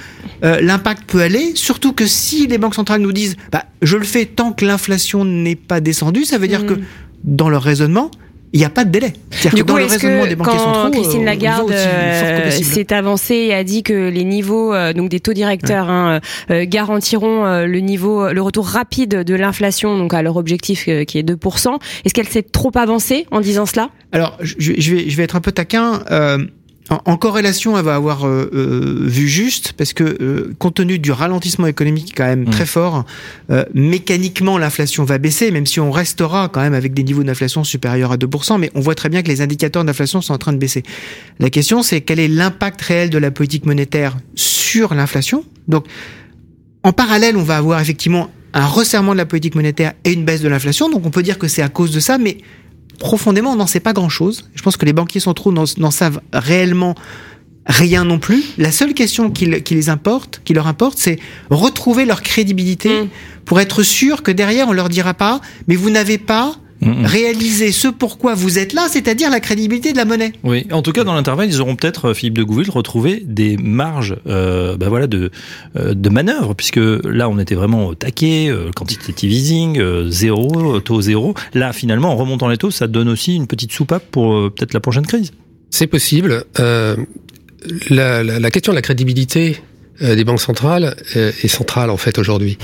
[0.45, 4.05] euh, l'impact peut aller, surtout que si les banques centrales nous disent, bah, je le
[4.05, 6.67] fais tant que l'inflation n'est pas descendue, ça veut dire Mm.
[6.67, 6.73] que
[7.25, 8.09] dans leur raisonnement,
[8.53, 9.13] il n'y a pas de délai.
[9.29, 11.71] C'est-à-dire Du que dans coup, le raisonnement que des banquiers quand centraux, Christine euh, Lagarde
[11.71, 16.21] euh, s'est avancée et a dit que les niveaux euh, donc des taux directeurs hein,
[16.49, 21.03] euh, garantiront euh, le niveau, le retour rapide de l'inflation donc à leur objectif euh,
[21.03, 23.89] qui est 2%, est-ce qu'elle s'est trop avancée en disant cela?
[24.13, 26.03] Alors, je, je vais, je vais être un peu taquin.
[26.89, 30.99] En, en corrélation, elle va avoir euh, euh, vu juste, parce que euh, compte tenu
[30.99, 32.51] du ralentissement économique quand même Mm.
[32.51, 33.05] très fort,
[33.51, 37.63] euh, mécaniquement l'inflation va baisser, même si on restera quand même avec des niveaux d'inflation
[37.63, 40.53] supérieurs à 2%, mais on voit très bien que les indicateurs d'inflation sont en train
[40.53, 40.83] de baisser.
[41.39, 45.43] La question, c'est quel est l'impact réel de la politique monétaire sur l'inflation?
[45.67, 45.85] Donc,
[46.83, 50.41] en parallèle, on va avoir effectivement un resserrement de la politique monétaire et une baisse
[50.41, 52.37] de l'inflation, donc on peut dire que c'est à cause de ça, mais
[52.97, 54.49] profondément, on n'en sait pas grand-chose.
[54.55, 56.95] Je pense que les banquiers centraux n'en n'en savent réellement
[57.65, 58.43] rien non plus.
[58.57, 63.09] La seule question qui les importe, qui leur importe, c'est retrouver leur crédibilité Mm.
[63.45, 67.05] pour être sûr que derrière, on leur dira pas, mais vous n'avez pas mmh.
[67.05, 70.33] réaliser ce pourquoi vous êtes là, c'est-à-dire la crédibilité de la monnaie.
[70.43, 73.57] Oui, en tout cas, dans l'intervalle, ils auront peut-être, euh, Philippe de Gouville, retrouvé des
[73.57, 75.31] marges euh, bah voilà, de,
[75.75, 80.79] euh, de manœuvre, puisque là, on était vraiment au taquet, euh, quantitative easing, euh, zéro,
[80.79, 81.33] taux zéro.
[81.53, 84.73] Là, finalement, en remontant les taux, ça donne aussi une petite soupape pour euh, peut-être
[84.73, 85.31] la prochaine crise.
[85.69, 86.43] C'est possible.
[86.59, 86.95] Euh,
[87.89, 89.57] la, la, la, question de la crédibilité
[89.99, 92.59] des banques centrales est centrale, en fait, aujourd'hui.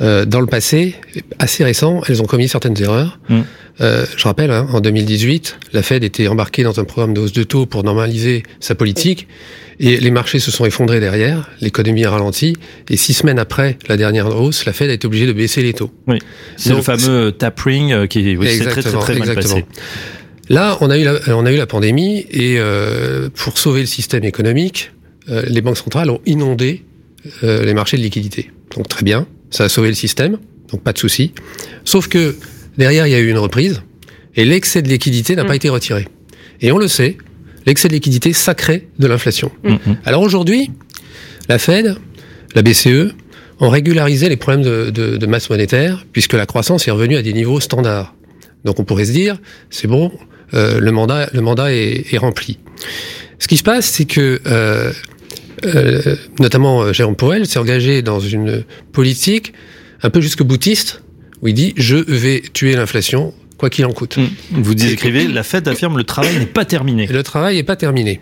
[0.00, 0.94] Euh, dans le passé,
[1.38, 3.18] assez récent, elles ont commis certaines erreurs.
[3.28, 3.40] Mm.
[3.80, 7.32] Euh, je rappelle, hein, en 2018, la Fed était embarquée dans un programme de hausse
[7.32, 9.28] de taux pour normaliser sa politique,
[9.80, 12.54] et les marchés se sont effondrés derrière, l'économie a ralenti,
[12.90, 15.74] et six semaines après la dernière hausse, la Fed a été obligée de baisser les
[15.74, 15.92] taux.
[16.08, 16.18] Oui,
[16.56, 19.54] c'est le fameux tapering euh, qui oui, est très, très, très, mal exactement.
[19.54, 19.66] passé.
[20.48, 23.86] Là, on a eu la, on a eu la pandémie, et euh, pour sauver le
[23.86, 24.92] système économique,
[25.28, 26.84] euh, les banques centrales ont inondé
[27.44, 28.50] euh, les marchés de liquidités.
[28.74, 30.38] Donc très bien, ça a sauvé le système,
[30.70, 31.32] donc pas de souci.
[31.84, 32.36] Sauf que
[32.76, 33.82] derrière, il y a eu une reprise
[34.36, 35.46] et l'excès de liquidité n'a mmh.
[35.46, 36.08] pas été retiré.
[36.60, 37.16] Et on le sait,
[37.66, 39.50] l'excès de liquidité, ça crée de l'inflation.
[39.64, 39.76] Mmh.
[40.04, 40.70] Alors aujourd'hui,
[41.48, 41.96] la Fed,
[42.54, 43.14] la BCE
[43.60, 47.22] ont régularisé les problèmes de, de, de, masse monétaire puisque la croissance est revenue à
[47.22, 48.14] des niveaux standards.
[48.64, 49.38] Donc on pourrait se dire,
[49.70, 50.12] c'est bon,
[50.54, 52.58] euh, le mandat, le mandat est, est, rempli.
[53.38, 54.92] Ce qui se passe, c'est que euh,
[55.64, 59.52] euh, notamment euh, Jérôme Powell, s'est engagé dans une politique
[60.02, 61.02] un peu jusque boutiste,
[61.42, 64.16] où il dit je vais tuer l'inflation quoi qu'il en coûte.
[64.16, 64.26] Mmh.
[64.52, 67.06] Vous écrivez, la Fed affirme le travail n'est pas terminé.
[67.06, 68.20] le travail n'est pas terminé.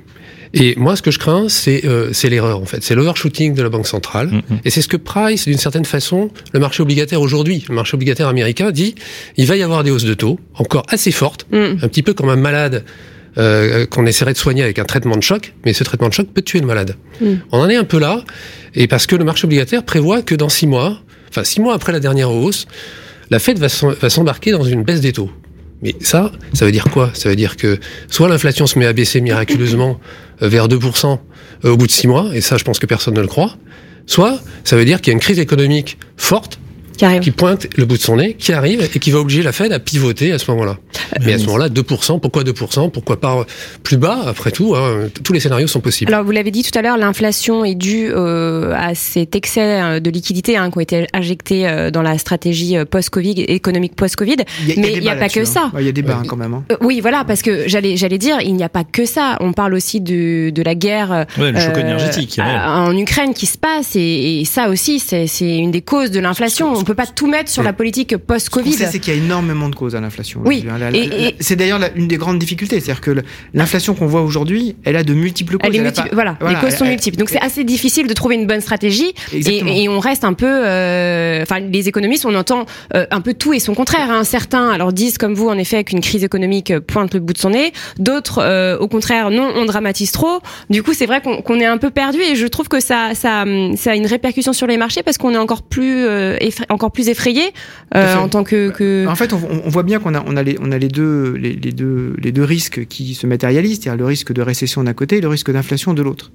[0.55, 2.83] Et moi, ce que je crains, c'est euh, l'erreur, en fait.
[2.83, 4.29] C'est l'overshooting de la Banque centrale.
[4.29, 4.43] Mmh.
[4.65, 7.65] Et c'est ce que price, d'une certaine façon, le marché obligataire aujourd'hui.
[7.69, 8.95] Le marché obligataire américain dit
[9.37, 11.57] il va y avoir des hausses de taux, encore assez fortes, mmh.
[11.83, 12.85] un petit peu comme un malade
[13.39, 16.29] euh, qu'on essaierait de soigner avec un traitement de choc, mais ce traitement de choc
[16.33, 16.97] peut tuer le malade.
[17.21, 17.35] Mm.
[17.53, 18.25] On en est un peu là,
[18.75, 21.93] et parce que le marché obligataire prévoit que dans six mois, enfin six mois après
[21.93, 22.67] la dernière hausse,
[23.31, 25.31] la Fed va s'embarquer dans une baisse des taux.
[25.83, 27.11] Mais ça, ça veut dire quoi?
[27.13, 30.01] Ça veut dire que soit l'inflation se met à baisser miraculeusement
[30.43, 31.19] euh, vers 2%
[31.65, 33.57] euh, au bout de six mois, et ça je pense que personne ne le croit,
[34.07, 36.59] soit ça veut dire qu'il y a une crise économique forte
[36.97, 39.53] qui, qui, pointe le bout de son nez, qui arrive et qui va obliger la
[39.53, 40.79] Fed à pivoter à ce moment-là.
[41.25, 43.47] Mais à ce moment-là, 2%, pourquoi 2% Pourquoi pas
[43.83, 46.13] plus bas Après tout, hein, tous les scénarios sont possibles.
[46.13, 50.01] Alors, vous l'avez dit tout à l'heure, l'inflation est due euh, à cet excès euh,
[50.01, 54.37] de liquidité hein, qui ont été injectés euh, dans la stratégie euh, post-Covid, économique post-Covid.
[54.67, 55.71] Mais il n'y a, a, pas que ça.
[55.79, 56.55] Il y a des bas hein, quand même.
[56.55, 56.65] Hein.
[56.73, 59.37] Euh, oui, voilà, parce que j'allais j'allais dire, il n'y a pas que ça.
[59.41, 63.59] On parle aussi de, de la guerre ouais, le choc énergétique, en Ukraine qui se
[63.59, 66.75] passe, et, et ça aussi, c'est une des causes de l'inflation.
[66.87, 68.73] On peut pas tout mettre sur la politique post-Covid.
[68.73, 70.41] Ce qu'on sait, c'est qu'il y a énormément de causes à l'inflation.
[70.45, 70.65] Oui.
[71.41, 75.13] C'est d'ailleurs une des grandes difficultés, c'est-à-dire que l'inflation qu'on voit aujourd'hui, elle a de
[75.13, 75.69] multiples causes.
[75.75, 77.17] Elle est voilà, les causes sont multiples.
[77.17, 80.47] Donc c'est assez difficile de trouver une bonne stratégie et, et, on reste un peu,
[80.47, 84.09] euh, enfin les économistes, on entend euh, un peu tout et son contraire.
[84.09, 84.23] Hein.
[84.23, 87.51] Certains alors disent comme vous en effet qu'une crise économique pointe le bout de son
[87.51, 90.39] nez, d'autres euh, au contraire non, on dramatise trop.
[90.71, 93.45] Du coup c'est vrai qu'on est un peu perdu et je trouve que ça, ça,
[93.77, 96.07] ça a une répercussion sur les marchés parce qu'on est encore plus,
[96.77, 97.53] encore plus effrayé
[97.95, 99.07] en tant que, que...
[99.09, 101.33] En fait on, on voit bien qu'on a, on a les, on a les deux,
[101.33, 104.95] les, les, deux, les deux risques qui se matérialisent, c'est-à-dire le risque de récession d'un
[104.95, 106.31] côté et le risque d'inflation de l'autre.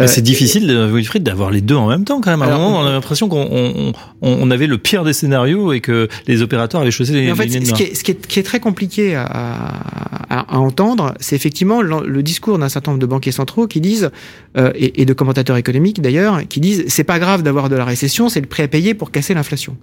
[0.00, 2.42] Euh, c'est difficile, Wilfried, d'avoir les deux en même temps quand même.
[2.42, 5.80] À un moment, on a l'impression qu'on on, on, avait le pire des scénarios et
[5.80, 8.40] que les opérateurs avaient choisi les, en fait, ce, qui est, ce qui, est, qui
[8.40, 13.02] est très compliqué à, à, à entendre, c'est effectivement le, le discours d'un certain nombre
[13.02, 14.10] de banquiers centraux qui disent,
[14.56, 17.84] euh, et, et, de commentateurs économiques d'ailleurs, qui disent c'est pas grave d'avoir de la
[17.84, 19.76] récession, c'est le prix à payer pour casser l'inflation.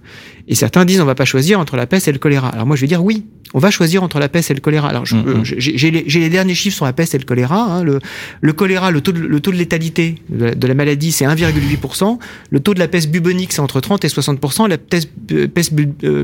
[0.46, 2.48] Et certains disent on va pas choisir entre la peste et le choléra.
[2.48, 4.88] Alors moi je vais dire oui, on va choisir entre la peste et le choléra.
[4.88, 5.54] Alors mm -hmm.
[5.58, 7.60] j'ai les, les, derniers chiffres sur la peste et le choléra.
[7.60, 7.82] Hein.
[7.84, 7.98] Le,
[8.40, 11.24] le choléra, le taux de, le taux de létalité de la, de la maladie, c'est
[11.24, 12.18] 1,8%.
[12.50, 14.68] Le taux de la peste bubonique, c'est entre 30 et 60%.
[14.68, 15.10] La peste,
[15.54, 15.72] peste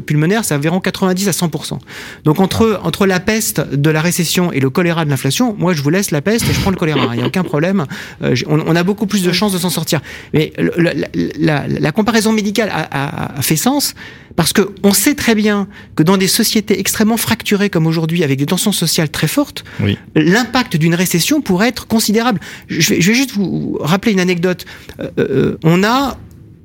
[0.04, 1.78] pulmonaire, c'est environ 90 à 100%.
[2.24, 5.82] Donc entre, entre la peste de la récession et le choléra de l'inflation, moi je
[5.82, 7.14] vous laisse la peste et je prends le choléra.
[7.14, 7.86] Il n'y a aucun problème.
[8.22, 10.00] Euh, on, on, a beaucoup plus de chances de s'en sortir.
[10.32, 10.92] Mais la,
[11.38, 13.94] la, la, comparaison médicale a, a, a fait sens
[14.38, 18.38] parce que on sait très bien que dans des sociétés extrêmement fracturées comme aujourd'hui, avec
[18.38, 19.98] des tensions sociales très fortes, oui.
[20.14, 22.38] l'impact d'une récession pourrait être considérable.
[22.68, 24.64] Je vais, je vais, juste vous rappeler une anecdote.
[25.00, 26.16] Euh, euh, on a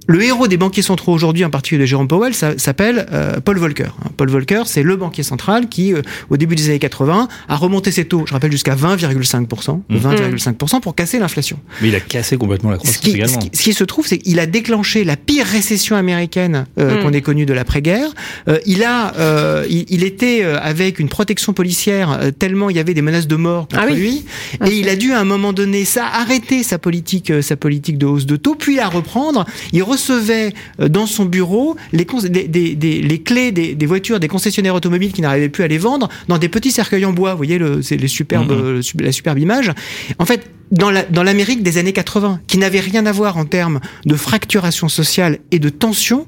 [0.07, 3.89] le héros des banquiers centraux aujourd'hui, en particulier de Jérôme Powell, s'appelle euh, Paul Volcker.
[4.17, 7.91] Paul Volcker, c'est le banquier central qui, euh, au début des années 80, a remonté
[7.91, 9.95] ses taux, je rappelle, jusqu'à 20,5%, mmh.
[9.95, 11.59] 20,5% pour casser l'inflation.
[11.81, 13.41] Mais il a cassé complètement la croissance ce qui, également.
[13.41, 16.97] Ce qui, ce qui se trouve, c'est qu'il a déclenché la pire récession américaine euh,
[16.97, 17.03] mmh.
[17.03, 18.09] qu'on ait connue de l'après-guerre.
[18.47, 22.93] Euh, il a, euh, il, il, était avec une protection policière tellement il y avait
[22.93, 23.95] des menaces de mort contre ah oui.
[23.95, 24.25] lui,
[24.65, 28.05] et il a dû à un moment donné ça arrêter sa politique, sa politique de
[28.05, 29.45] hausse de taux, puis la reprendre.
[29.71, 34.19] Il recevait euh, dans son bureau les, cons- des- des- des- les clés des, voitures
[34.19, 37.32] des concessionnaires automobiles qui n'arrivaient plus à les vendre dans des petits cercueils en bois.
[37.32, 38.58] Vous voyez, le, c'est les superbes, Mhm.
[38.62, 39.71] euh, la superbe image.
[40.19, 43.45] En fait, dans la- dans l'Amérique des années 80, qui n'avait rien à voir en
[43.45, 46.27] termes de fracturation sociale et de tension,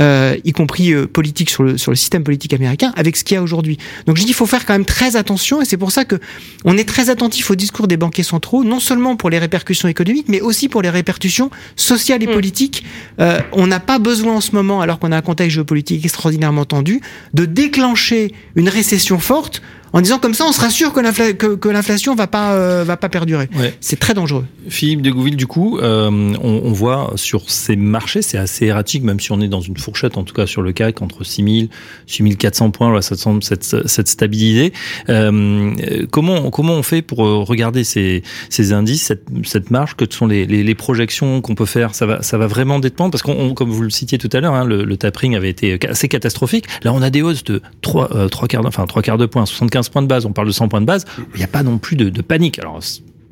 [0.00, 3.36] euh, y compris euh, politique sur le, sur le système politique américain, avec ce qu'il
[3.36, 3.78] y a aujourd'hui.
[4.06, 6.16] Donc je dis, il faut faire quand même très attention, et c'est pour ça que
[6.64, 10.26] on est très attentif au discours des banquiers centraux, non seulement pour les répercussions économiques,
[10.28, 12.34] mais aussi pour les répercussions sociales et Mm.
[12.34, 12.84] politiques.
[13.20, 16.64] Euh, on n'a pas besoin en ce moment, alors qu'on a un contexte géopolitique extraordinairement
[16.64, 17.00] tendu,
[17.34, 21.54] de déclencher une récession forte en disant comme ça, on sera sûr que l'infla- que,
[21.54, 23.48] que l'inflation va pas euh, va pas perdurer.
[23.58, 23.74] Ouais.
[23.80, 24.44] C'est très dangereux.
[24.68, 26.08] Philippe de Gouville, du coup, euh,
[26.42, 29.76] on, on voit sur ces marchés, c'est assez erratique, même si on est dans une
[29.76, 31.68] fourchette, en tout cas sur le CAC, entre 6000,
[32.06, 34.72] 6400 points, là, ça semble cette, cette stabilité.
[35.08, 35.72] Euh,
[36.10, 40.26] comment, comment on fait pour euh, regarder ces, ces indices, cette, cette marge, que sont
[40.26, 41.94] les, les, les projections qu'on peut faire?
[41.94, 44.40] Ça va, ça va vraiment dépendre, parce qu'on, on- comme vous le citiez tout à
[44.40, 46.66] l'heure, hein, le, le tapering avait été assez catastrophique.
[46.84, 49.44] Là, on a des hausses de 3, euh, trois quarts, enfin, 3 quarts de point,
[49.46, 51.04] 75 points de base, on parle de 100 points de base.
[51.34, 52.58] Il n'y a pas non plus de, de panique.
[52.58, 52.80] Alors,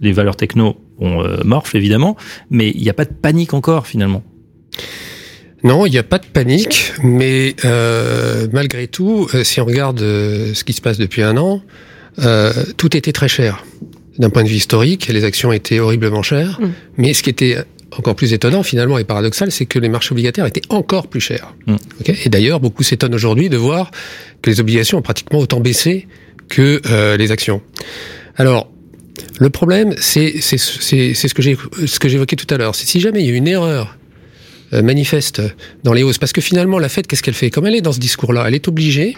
[0.00, 2.16] les valeurs techno on euh, évidemment,
[2.50, 4.22] mais il n'y a pas de panique encore finalement.
[5.62, 10.00] Non, il n'y a pas de panique, mais euh, malgré tout, euh, si on regarde
[10.00, 11.62] euh, ce qui se passe depuis un an,
[12.20, 13.64] euh, tout était très cher.
[14.18, 16.70] D'un point de vue historique, les actions étaient horriblement chères, Mm.
[16.96, 17.58] mais ce qui était
[17.96, 21.54] encore plus étonnant finalement et paradoxal, c'est que les marchés obligataires étaient encore plus chers.
[21.66, 21.76] Mm.
[22.24, 23.90] Et d'ailleurs, beaucoup s'étonnent aujourd'hui de voir
[24.42, 26.06] que les obligations ont pratiquement autant baissé
[26.50, 27.62] que euh, les actions.
[28.36, 28.70] Alors,
[29.38, 32.74] le problème, c'est c'est c'est c'est ce que j'ai ce que j'évoquais tout à l'heure.
[32.74, 33.96] C'est si jamais il y a une erreur
[34.74, 35.40] euh, manifeste
[35.82, 37.50] dans les hausses, parce que finalement, la Fed, qu'est-ce qu'elle fait?
[37.50, 39.16] Comme elle est dans ce discours-là, elle est obligée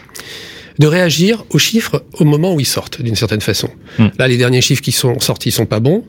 [0.79, 3.69] de réagir aux chiffres au moment où ils sortent, d'une certaine façon.
[3.99, 4.07] Mm.
[4.19, 6.05] Là, les derniers chiffres qui sont sortis sont pas bons,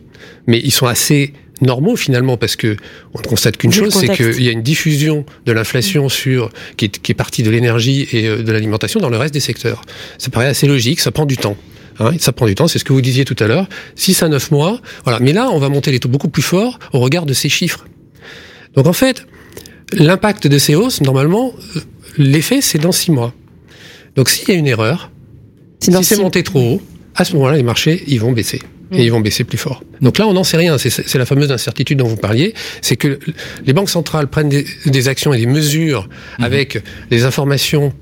[0.47, 2.75] mais ils sont assez normaux finalement parce que
[3.13, 6.85] on ne constate qu'une chose, c'est qu'il y a une diffusion de l'inflation sur qui
[6.85, 9.81] est, qui est partie de l'énergie et euh, de l'alimentation dans le reste des secteurs.
[10.17, 11.57] Ça paraît assez logique, ça prend du temps.
[11.99, 13.67] Hein, ça prend du temps, c'est ce que vous disiez tout à l'heure.
[13.95, 15.19] 6 à 9 mois, voilà.
[15.19, 17.85] Mais là, on va monter les taux beaucoup plus fort au regard de ces chiffres.
[18.75, 19.27] Donc en fait,
[19.93, 21.53] l'impact de ces hausses, normalement,
[22.17, 23.33] l'effet, c'est dans 6 mois.
[24.15, 25.11] Donc s'il y a une erreur,
[25.79, 26.81] si c'est monté trop haut,
[27.15, 28.61] à ce moment-là, les marchés, ils vont baisser.
[28.93, 28.99] Mm.
[28.99, 29.83] Et ils vont baisser plus fort.
[30.01, 30.77] Donc là, on n'en sait rien.
[30.77, 32.53] C'est- la fameuse incertitude dont vous parliez.
[32.81, 33.19] C'est que
[33.65, 36.07] les banques centrales prennent des, des actions et des mesures
[36.39, 36.45] Mhm.
[36.45, 37.93] avec des informations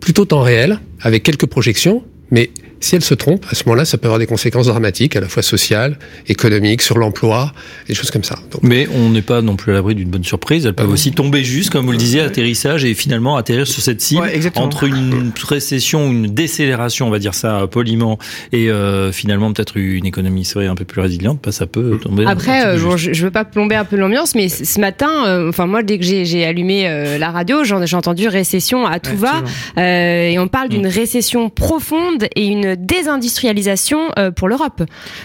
[0.00, 2.50] plutôt temps réel, avec quelques projections, mais
[2.82, 5.28] si elles se trompent, à ce moment-là, ça peut avoir des conséquences dramatiques, à la
[5.28, 5.96] fois sociales,
[6.28, 7.52] économiques, sur l'emploi,
[7.88, 8.36] des choses comme ça.
[8.50, 10.66] Donc, Mais on n'est pas non plus à l'abri d'une bonne surprise.
[10.66, 10.92] Elles peuvent Ah.
[10.92, 14.40] aussi tomber juste, comme vous le disiez, atterrissage et finalement atterrir sur cette cible Ouais,
[14.56, 18.18] entre une récession, une décélération, on va dire ça poliment,
[18.52, 21.40] et euh, finalement peut-être une économie, vrai, un peu plus résiliente.
[21.42, 22.24] Bah, ça peut tomber.
[22.24, 25.10] un Après, euh, bon, je, je veux pas plomber un peu l'ambiance, mais ce matin,
[25.26, 29.10] euh, enfin moi, dès que j'ai allumé euh, la radio, j'ai entendu récession à tout
[29.12, 29.42] Ouais, va,
[29.78, 30.90] euh, et on parle d'une Mm.
[30.90, 34.82] récession profonde et une désindustrialisation euh, pour l'Europe.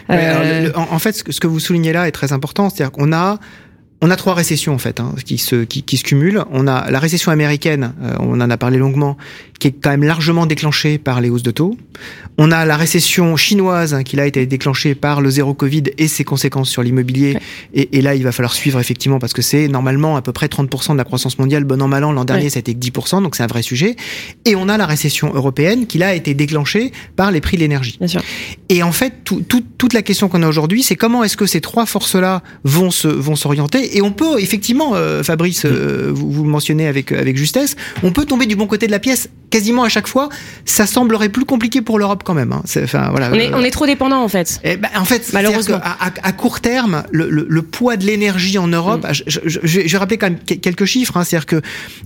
[0.10, 2.91] Euh, en, en fait, ce que, ce que vous soulignez là est très important, c'est-à-dire
[2.91, 3.39] qu'on a
[4.01, 6.43] on a trois récessions en fait hein, qui se qui, qui se cumulent.
[6.51, 9.17] On a la récession américaine, euh, on en a parlé longuement,
[9.60, 11.78] qui est quand même largement déclenchée par les hausses de taux.
[12.38, 15.84] On a la récession chinoise hein, qui là a été déclenchée par le zéro Covid
[15.98, 17.34] et ses conséquences sur l'immobilier.
[17.34, 17.41] Ouais.
[17.74, 20.46] Et, et là, il va falloir suivre effectivement parce que c'est normalement à peu près
[20.46, 21.63] 30% de la croissance mondiale.
[21.63, 22.50] Bon an mal an, l'an dernier, Ouais.
[22.50, 23.96] ça a été que 10%, donc c'est un vrai sujet.
[24.46, 27.62] Et on a la récession européenne qui là a été déclenchée par les prix de
[27.62, 27.98] l'énergie.
[28.70, 31.48] Et en fait, tout- tout- toute la question qu'on a aujourd'hui, c'est comment est-ce que
[31.48, 33.98] ces trois forces-là vont se vont s'orienter?
[33.98, 38.12] Et on peut effectivement, euh, Fabrice, euh, vous, vous le mentionnez avec avec justesse, on
[38.12, 40.29] peut tomber du bon côté de la pièce quasiment à chaque fois.
[40.65, 42.51] Ça semblerait plus compliqué pour l'Europe quand même.
[42.53, 42.62] hein.
[42.65, 43.29] C'est- Enfin voilà.
[43.31, 44.60] On est, Euh, on est trop dépendant en fait.
[44.63, 45.77] eh ben, en fait, c'est-à-dire Malheureusement.
[45.83, 49.13] À, à- à court terme, le, le- le poids de l'énergie en Europe, Mm.
[49.13, 51.17] je, je- je- je vais rappeler quand même que- quelques chiffres.
[51.17, 51.23] hein.
[51.23, 51.62] c'est-à-dire que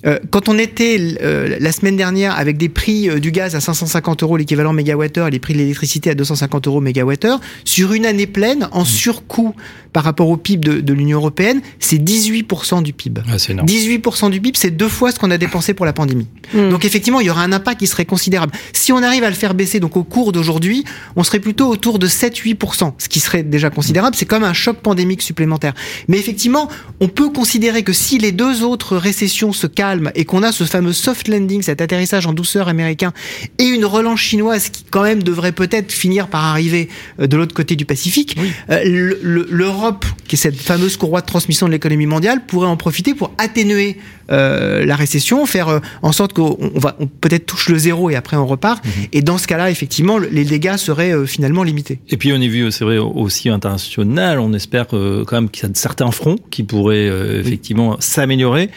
[0.05, 3.59] euh, quand on était euh, la semaine dernière avec des prix euh, du gaz à
[3.59, 8.05] 550 euros l'équivalent mégawattheure et les prix de l'électricité à 250 euros mégawattheure, sur une
[8.05, 9.53] année pleine, en surcoût
[9.93, 13.21] par rapport au PIB de, de l'Union européenne, c'est 18% du PIB.
[13.27, 13.67] Ah, c'est énorme.
[13.67, 16.27] 18% du PIB, c'est deux fois ce qu'on a dépensé pour la pandémie.
[16.53, 16.69] Mm.
[16.69, 18.51] Donc effectivement, il y aura un impact qui serait considérable.
[18.73, 20.83] Si on arrive à le faire baisser donc au cours d'aujourd'hui,
[21.15, 24.15] on serait plutôt autour de 7-8%, ce qui serait déjà considérable.
[24.15, 25.73] C'est comme un choc pandémique supplémentaire.
[26.07, 30.43] Mais effectivement, on peut considérer que si les deux autres récessions se calment et qu'on
[30.43, 33.13] a ce fameux soft landing, cet atterrissage en douceur américain,
[33.57, 36.89] et une relance chinoise qui quand même devrait peut-être finir par arriver
[37.19, 38.37] euh, de l'autre côté du Pacifique,
[38.69, 42.67] euh, le- le- l'Europe, qui est cette fameuse courroie de transmission de l'économie mondiale, pourrait
[42.67, 43.97] en profiter pour atténuer
[44.31, 48.09] euh, la récession, faire euh, en sorte qu'on on va, on peut-être touche le zéro
[48.09, 48.83] et après on repart.
[48.83, 48.91] Mhm.
[49.13, 51.99] Et dans ce cas-là, effectivement, les dégâts seraient euh, finalement limités.
[52.09, 54.39] Et puis on est vu, c'est vrai, aussi international.
[54.39, 58.69] On espère euh, quand même qu'il y a certains fronts qui pourraient euh, effectivement s'améliorer.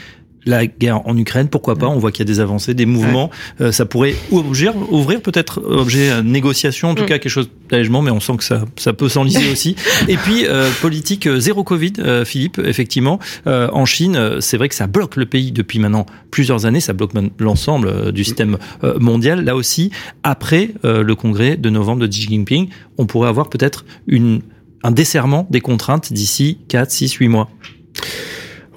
[0.47, 3.31] La guerre en Ukraine, pourquoi pas On voit qu'il y a des avancées, des mouvements.
[3.61, 7.07] Euh, ça pourrait ouvrir, ouvrir peut-être objet à négociation, en tout Mm.
[7.07, 9.77] cas quelque chose d'allègement, mais on sent que ça, ça peut s'enliser aussi.
[10.09, 14.57] Et puis euh, politique euh, zéro Covid, euh, Philippe, effectivement, euh, en Chine, euh, c'est
[14.57, 16.81] vrai que ça bloque le pays depuis maintenant plusieurs années.
[16.81, 19.45] Ça bloque même l'ensemble euh, du système euh, mondial.
[19.45, 19.91] Là aussi,
[20.23, 22.69] après euh, le congrès de novembre de Xi Jinping,
[22.99, 24.41] on pourrait avoir peut-être une
[24.83, 27.49] un desserrement des contraintes d'ici 4, 6, 8 mois.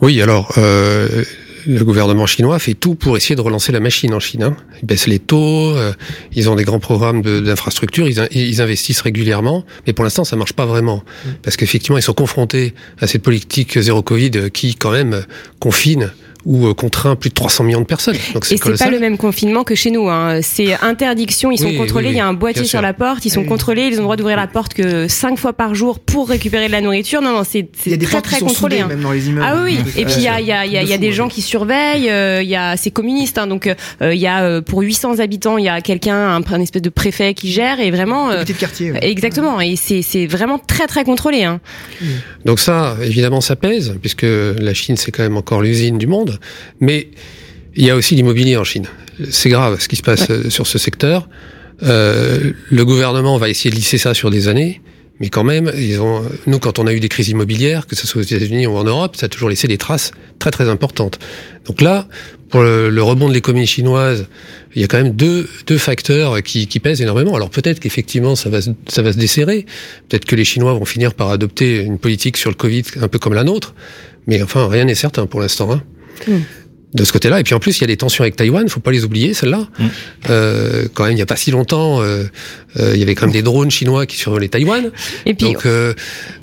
[0.02, 1.24] Oui, alors euh,
[1.68, 4.44] le gouvernement chinois fait tout pour essayer de relancer la machine en Chine.
[4.44, 4.56] hein.
[4.82, 5.92] Ils baissent les taux, euh,
[6.34, 10.54] ils ont des grands programmes d'infrastructures, ils, ils investissent régulièrement, mais pour l'instant ça marche
[10.54, 11.04] pas vraiment
[11.44, 15.26] parce qu'effectivement ils sont confrontés à cette politique zéro Covid qui quand même
[15.60, 16.12] confine
[16.48, 18.16] ou euh, contraint plus de 300 millions de personnes.
[18.34, 20.08] Donc Et c'est pas le même confinement que chez nous.
[20.10, 20.40] Hein.
[20.42, 22.08] C'est interdiction, ils sont Oui, contrôlés.
[22.08, 23.48] oui, Il y a un boîtier sur la porte, ils sont Oui.
[23.48, 23.88] contrôlés.
[23.92, 26.72] Ils ont le droit d'ouvrir la porte que cinq fois par jour pour récupérer de
[26.72, 27.22] la nourriture.
[27.22, 28.78] Non, non, c'est très très sont contrôlé.
[28.78, 28.88] soudées hein.
[28.88, 29.46] même dans les immeubles.
[29.48, 30.98] Ah oui, et puis il y a, y a, il y a, il y a
[30.98, 32.10] de des gens qui surveillent.
[32.10, 33.68] euh, Il y a, c'est communiste, hein, donc
[34.02, 36.82] euh, il y a euh, pour 800 habitants, il y a quelqu'un, un, un espèce
[36.82, 38.30] de préfet qui gère et vraiment.
[38.32, 38.44] Euh,
[38.80, 39.00] ouais.
[39.02, 41.44] Exactement, et c'est c'est vraiment très très contrôlé.
[41.44, 41.60] Hein.
[42.46, 46.37] Donc ça, évidemment, ça pèse, puisque la Chine, c'est quand même encore l'usine du monde.
[46.80, 47.10] Mais
[47.76, 48.86] il y a aussi l'immobilier en Chine.
[49.30, 51.28] C'est grave ce qui se passe sur ce secteur.
[51.84, 54.82] Euh, le gouvernement va essayer de lisser ça sur des années.
[55.20, 58.06] Mais quand même, ils ont, nous, quand on a eu des crises immobilières, que ce
[58.06, 61.18] soit aux États-Unis ou en Europe, ça a toujours laissé des traces très très importantes.
[61.66, 62.08] Donc là,
[62.50, 64.28] pour le, le rebond de l'économie chinoise,
[64.76, 67.34] il y a quand même deux, deux facteurs qui, qui pèsent énormément.
[67.36, 69.66] Alors peut-être qu'effectivement ça va, se- ça va se desserrer.
[70.08, 73.18] Peut-être que les Chinois vont finir par adopter une politique sur le Covid un peu
[73.18, 73.74] comme la nôtre.
[74.28, 75.72] Mais enfin, rien n'est certain pour l'instant.
[75.74, 75.82] Hein.
[76.94, 77.40] De ce côté-là.
[77.40, 78.68] Et puis en plus, il y a des tensions avec Taïwan.
[78.70, 79.68] Faut pas les oublier, celles-là.
[79.78, 79.86] Mm.
[80.30, 82.24] Euh, quand même, il y a pas si longtemps, euh,
[82.94, 84.92] il y avait quand même des drones chinois qui survolaient Taïwan.
[85.26, 85.94] Et puis Donc, euh,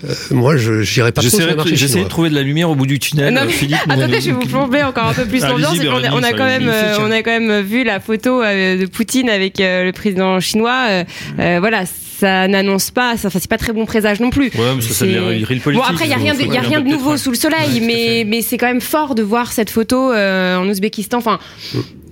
[0.09, 2.09] euh, moi, je j'irai pas trop sur J'essaierai le marché de- J'essaie de chinois.
[2.09, 3.33] trouver de la lumière au bout du tunnel.
[3.35, 5.63] Non, euh, mais- Philippe, Attendez, nous- je vais vous plomber encore un peu plus Allez-y,
[5.63, 6.13] l'ambiance.
[6.15, 9.29] On, a- quand même, euh, on a quand même vu la photo euh, de Poutine
[9.29, 10.87] avec euh, le président chinois.
[10.89, 11.05] euh,
[11.39, 14.47] euh, voilà, ça n'annonce pas, ça, enfin, c'est pas très bon présage non plus.
[14.55, 16.89] Ouais, mais ça, ça Bon après il y a rien de, y a rien de
[16.89, 17.19] nouveau ouais.
[17.19, 20.69] sous le soleil, mais mais c'est quand même fort de voir cette photo euh, en
[20.69, 21.19] Ouzbékistan.
[21.19, 21.39] Enfin,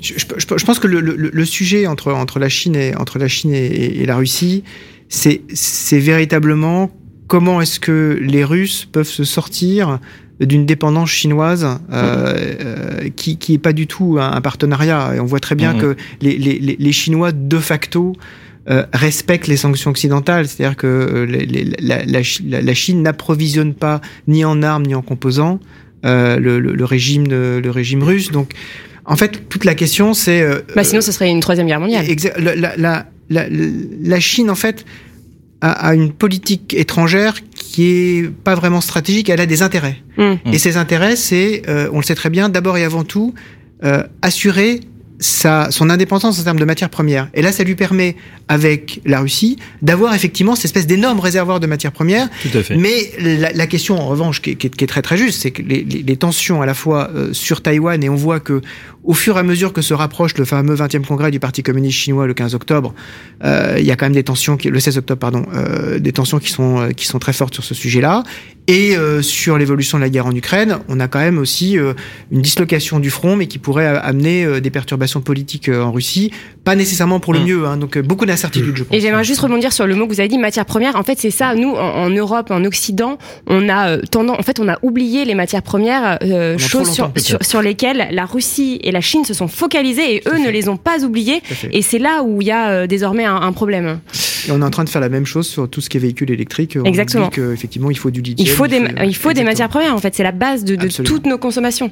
[0.02, 2.94] Je, je- je- je pense que le, le- le sujet entre, entre la Chine et,
[2.96, 4.64] entre la Chine et, et la Russie,
[5.08, 6.90] c'est véritablement
[7.28, 9.98] comment est-ce que les Russes peuvent se sortir
[10.40, 15.12] d'une dépendance chinoise euh, euh, qui qui est pas du tout un, un partenariat.
[15.14, 15.80] Et on voit très bien Mhm.
[15.80, 18.14] que les, les, les- les Chinois de facto
[18.70, 23.02] euh, respectent les sanctions occidentales, c'est-à-dire que euh, les- la, la Chi- la- la Chine
[23.02, 25.60] n'approvisionne pas ni en armes ni en composants
[26.04, 28.32] le, le- le régime de- le régime russe.
[28.32, 28.50] Donc
[29.04, 30.40] en fait, toute la question, c'est.
[30.42, 32.06] euh, bah sinon ce serait une troisième guerre mondiale.
[32.38, 34.84] La, la, la, la- la Chine, en fait,
[35.60, 39.28] a, a une politique étrangère qui est pas vraiment stratégique.
[39.28, 39.96] Elle a des intérêts.
[40.18, 40.34] Mm.
[40.52, 43.34] Et ces intérêts, c'est, euh, on le sait très bien, d'abord et avant tout,
[43.84, 44.80] euh, assurer
[45.22, 47.28] sa, son indépendance en termes de matières premières.
[47.32, 48.16] Et là, ça lui permet,
[48.48, 52.76] avec la Russie, d'avoir effectivement cette espèce d'énorme réservoir de matières premières Tout à fait.
[52.76, 55.50] mais la, la question, en revanche, qui est, qui qui est très très juste, c'est
[55.52, 58.60] que les, les- les tensions à la fois euh, sur Taïwan et on voit que
[59.04, 61.98] au fur et à mesure que se rapproche le fameux 20e congrès du Parti communiste
[61.98, 62.94] chinois le 15 octobre,
[63.44, 66.12] euh, il y a quand même des tensions, qui, le 16 octobre pardon, euh, des
[66.12, 68.22] tensions qui sont euh, qui sont très fortes sur ce sujet-là.
[68.68, 71.94] Et euh, sur l'évolution de la guerre en Ukraine, on a quand même aussi euh,
[72.30, 76.30] une dislocation du front, mais qui pourrait euh, amener euh, des perturbations politiques en Russie,
[76.62, 77.44] pas nécessairement pour le Mm.
[77.44, 77.66] mieux.
[77.66, 78.96] Hein, donc beaucoup d'incertitudes, je pense.
[78.96, 80.94] Et j'aimerais juste rebondir sur le mot que vous avez dit, matière première.
[80.94, 81.56] En fait, c'est ça.
[81.56, 85.34] Nous, en, en Europe, en Occident, on a tendance, en fait, on a oublié les
[85.34, 86.18] matières premières,
[86.58, 90.38] choses sur, sur, sur lesquelles la Russie et la Chine se sont focalisées et eux
[90.38, 91.42] ne les ont pas oubliées.
[91.72, 93.98] Et c'est là où il y a désormais un, un problème.
[94.48, 96.00] Et on est en train de faire la même chose sur tout ce qui est
[96.00, 96.76] véhicule électrique.
[96.80, 97.28] On Exactement.
[97.28, 98.51] que, effectivement, il faut du lithium.
[98.52, 99.44] Il faut des, il faut des exactement.
[99.46, 99.94] matières premières.
[99.94, 101.90] En fait, c'est la base de, toutes nos consommations.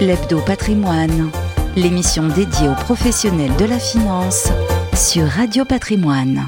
[0.00, 1.30] L'Hebdo Patrimoine,
[1.76, 4.48] l'émission dédiée aux professionnels de la finance
[4.94, 6.46] sur Radio Patrimoine.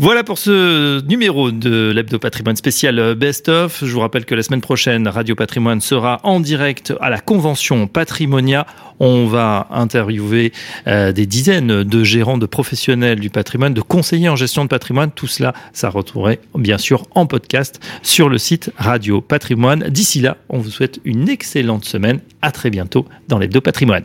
[0.00, 3.84] Voilà pour ce numéro de l'Hebdo Patrimoine spécial euh, Best of.
[3.84, 7.86] Je vous rappelle que la semaine prochaine, Radio Patrimoine sera en direct à la convention
[7.86, 8.66] Patrimonia.
[8.98, 10.52] On va interviewer
[10.88, 15.12] euh, des dizaines de gérants, de professionnels du patrimoine, de conseillers en gestion de patrimoine.
[15.12, 19.90] Tout cela, ça retrouverait bien sûr en podcast sur le site Radio Patrimoine.
[19.90, 22.18] D'ici là, on vous souhaite une excellente semaine.
[22.42, 24.02] À très bientôt dans l'Hebdo Patrimoine.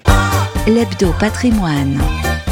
[0.68, 2.00] L'Hebdo Patrimoine,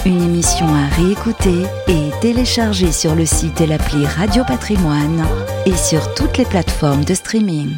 [0.08, 5.26] une émission à réécouter et télécharger sur le site et l'appli Radio Patrimoine
[5.66, 7.70] et sur toutes les plateformes de streaming.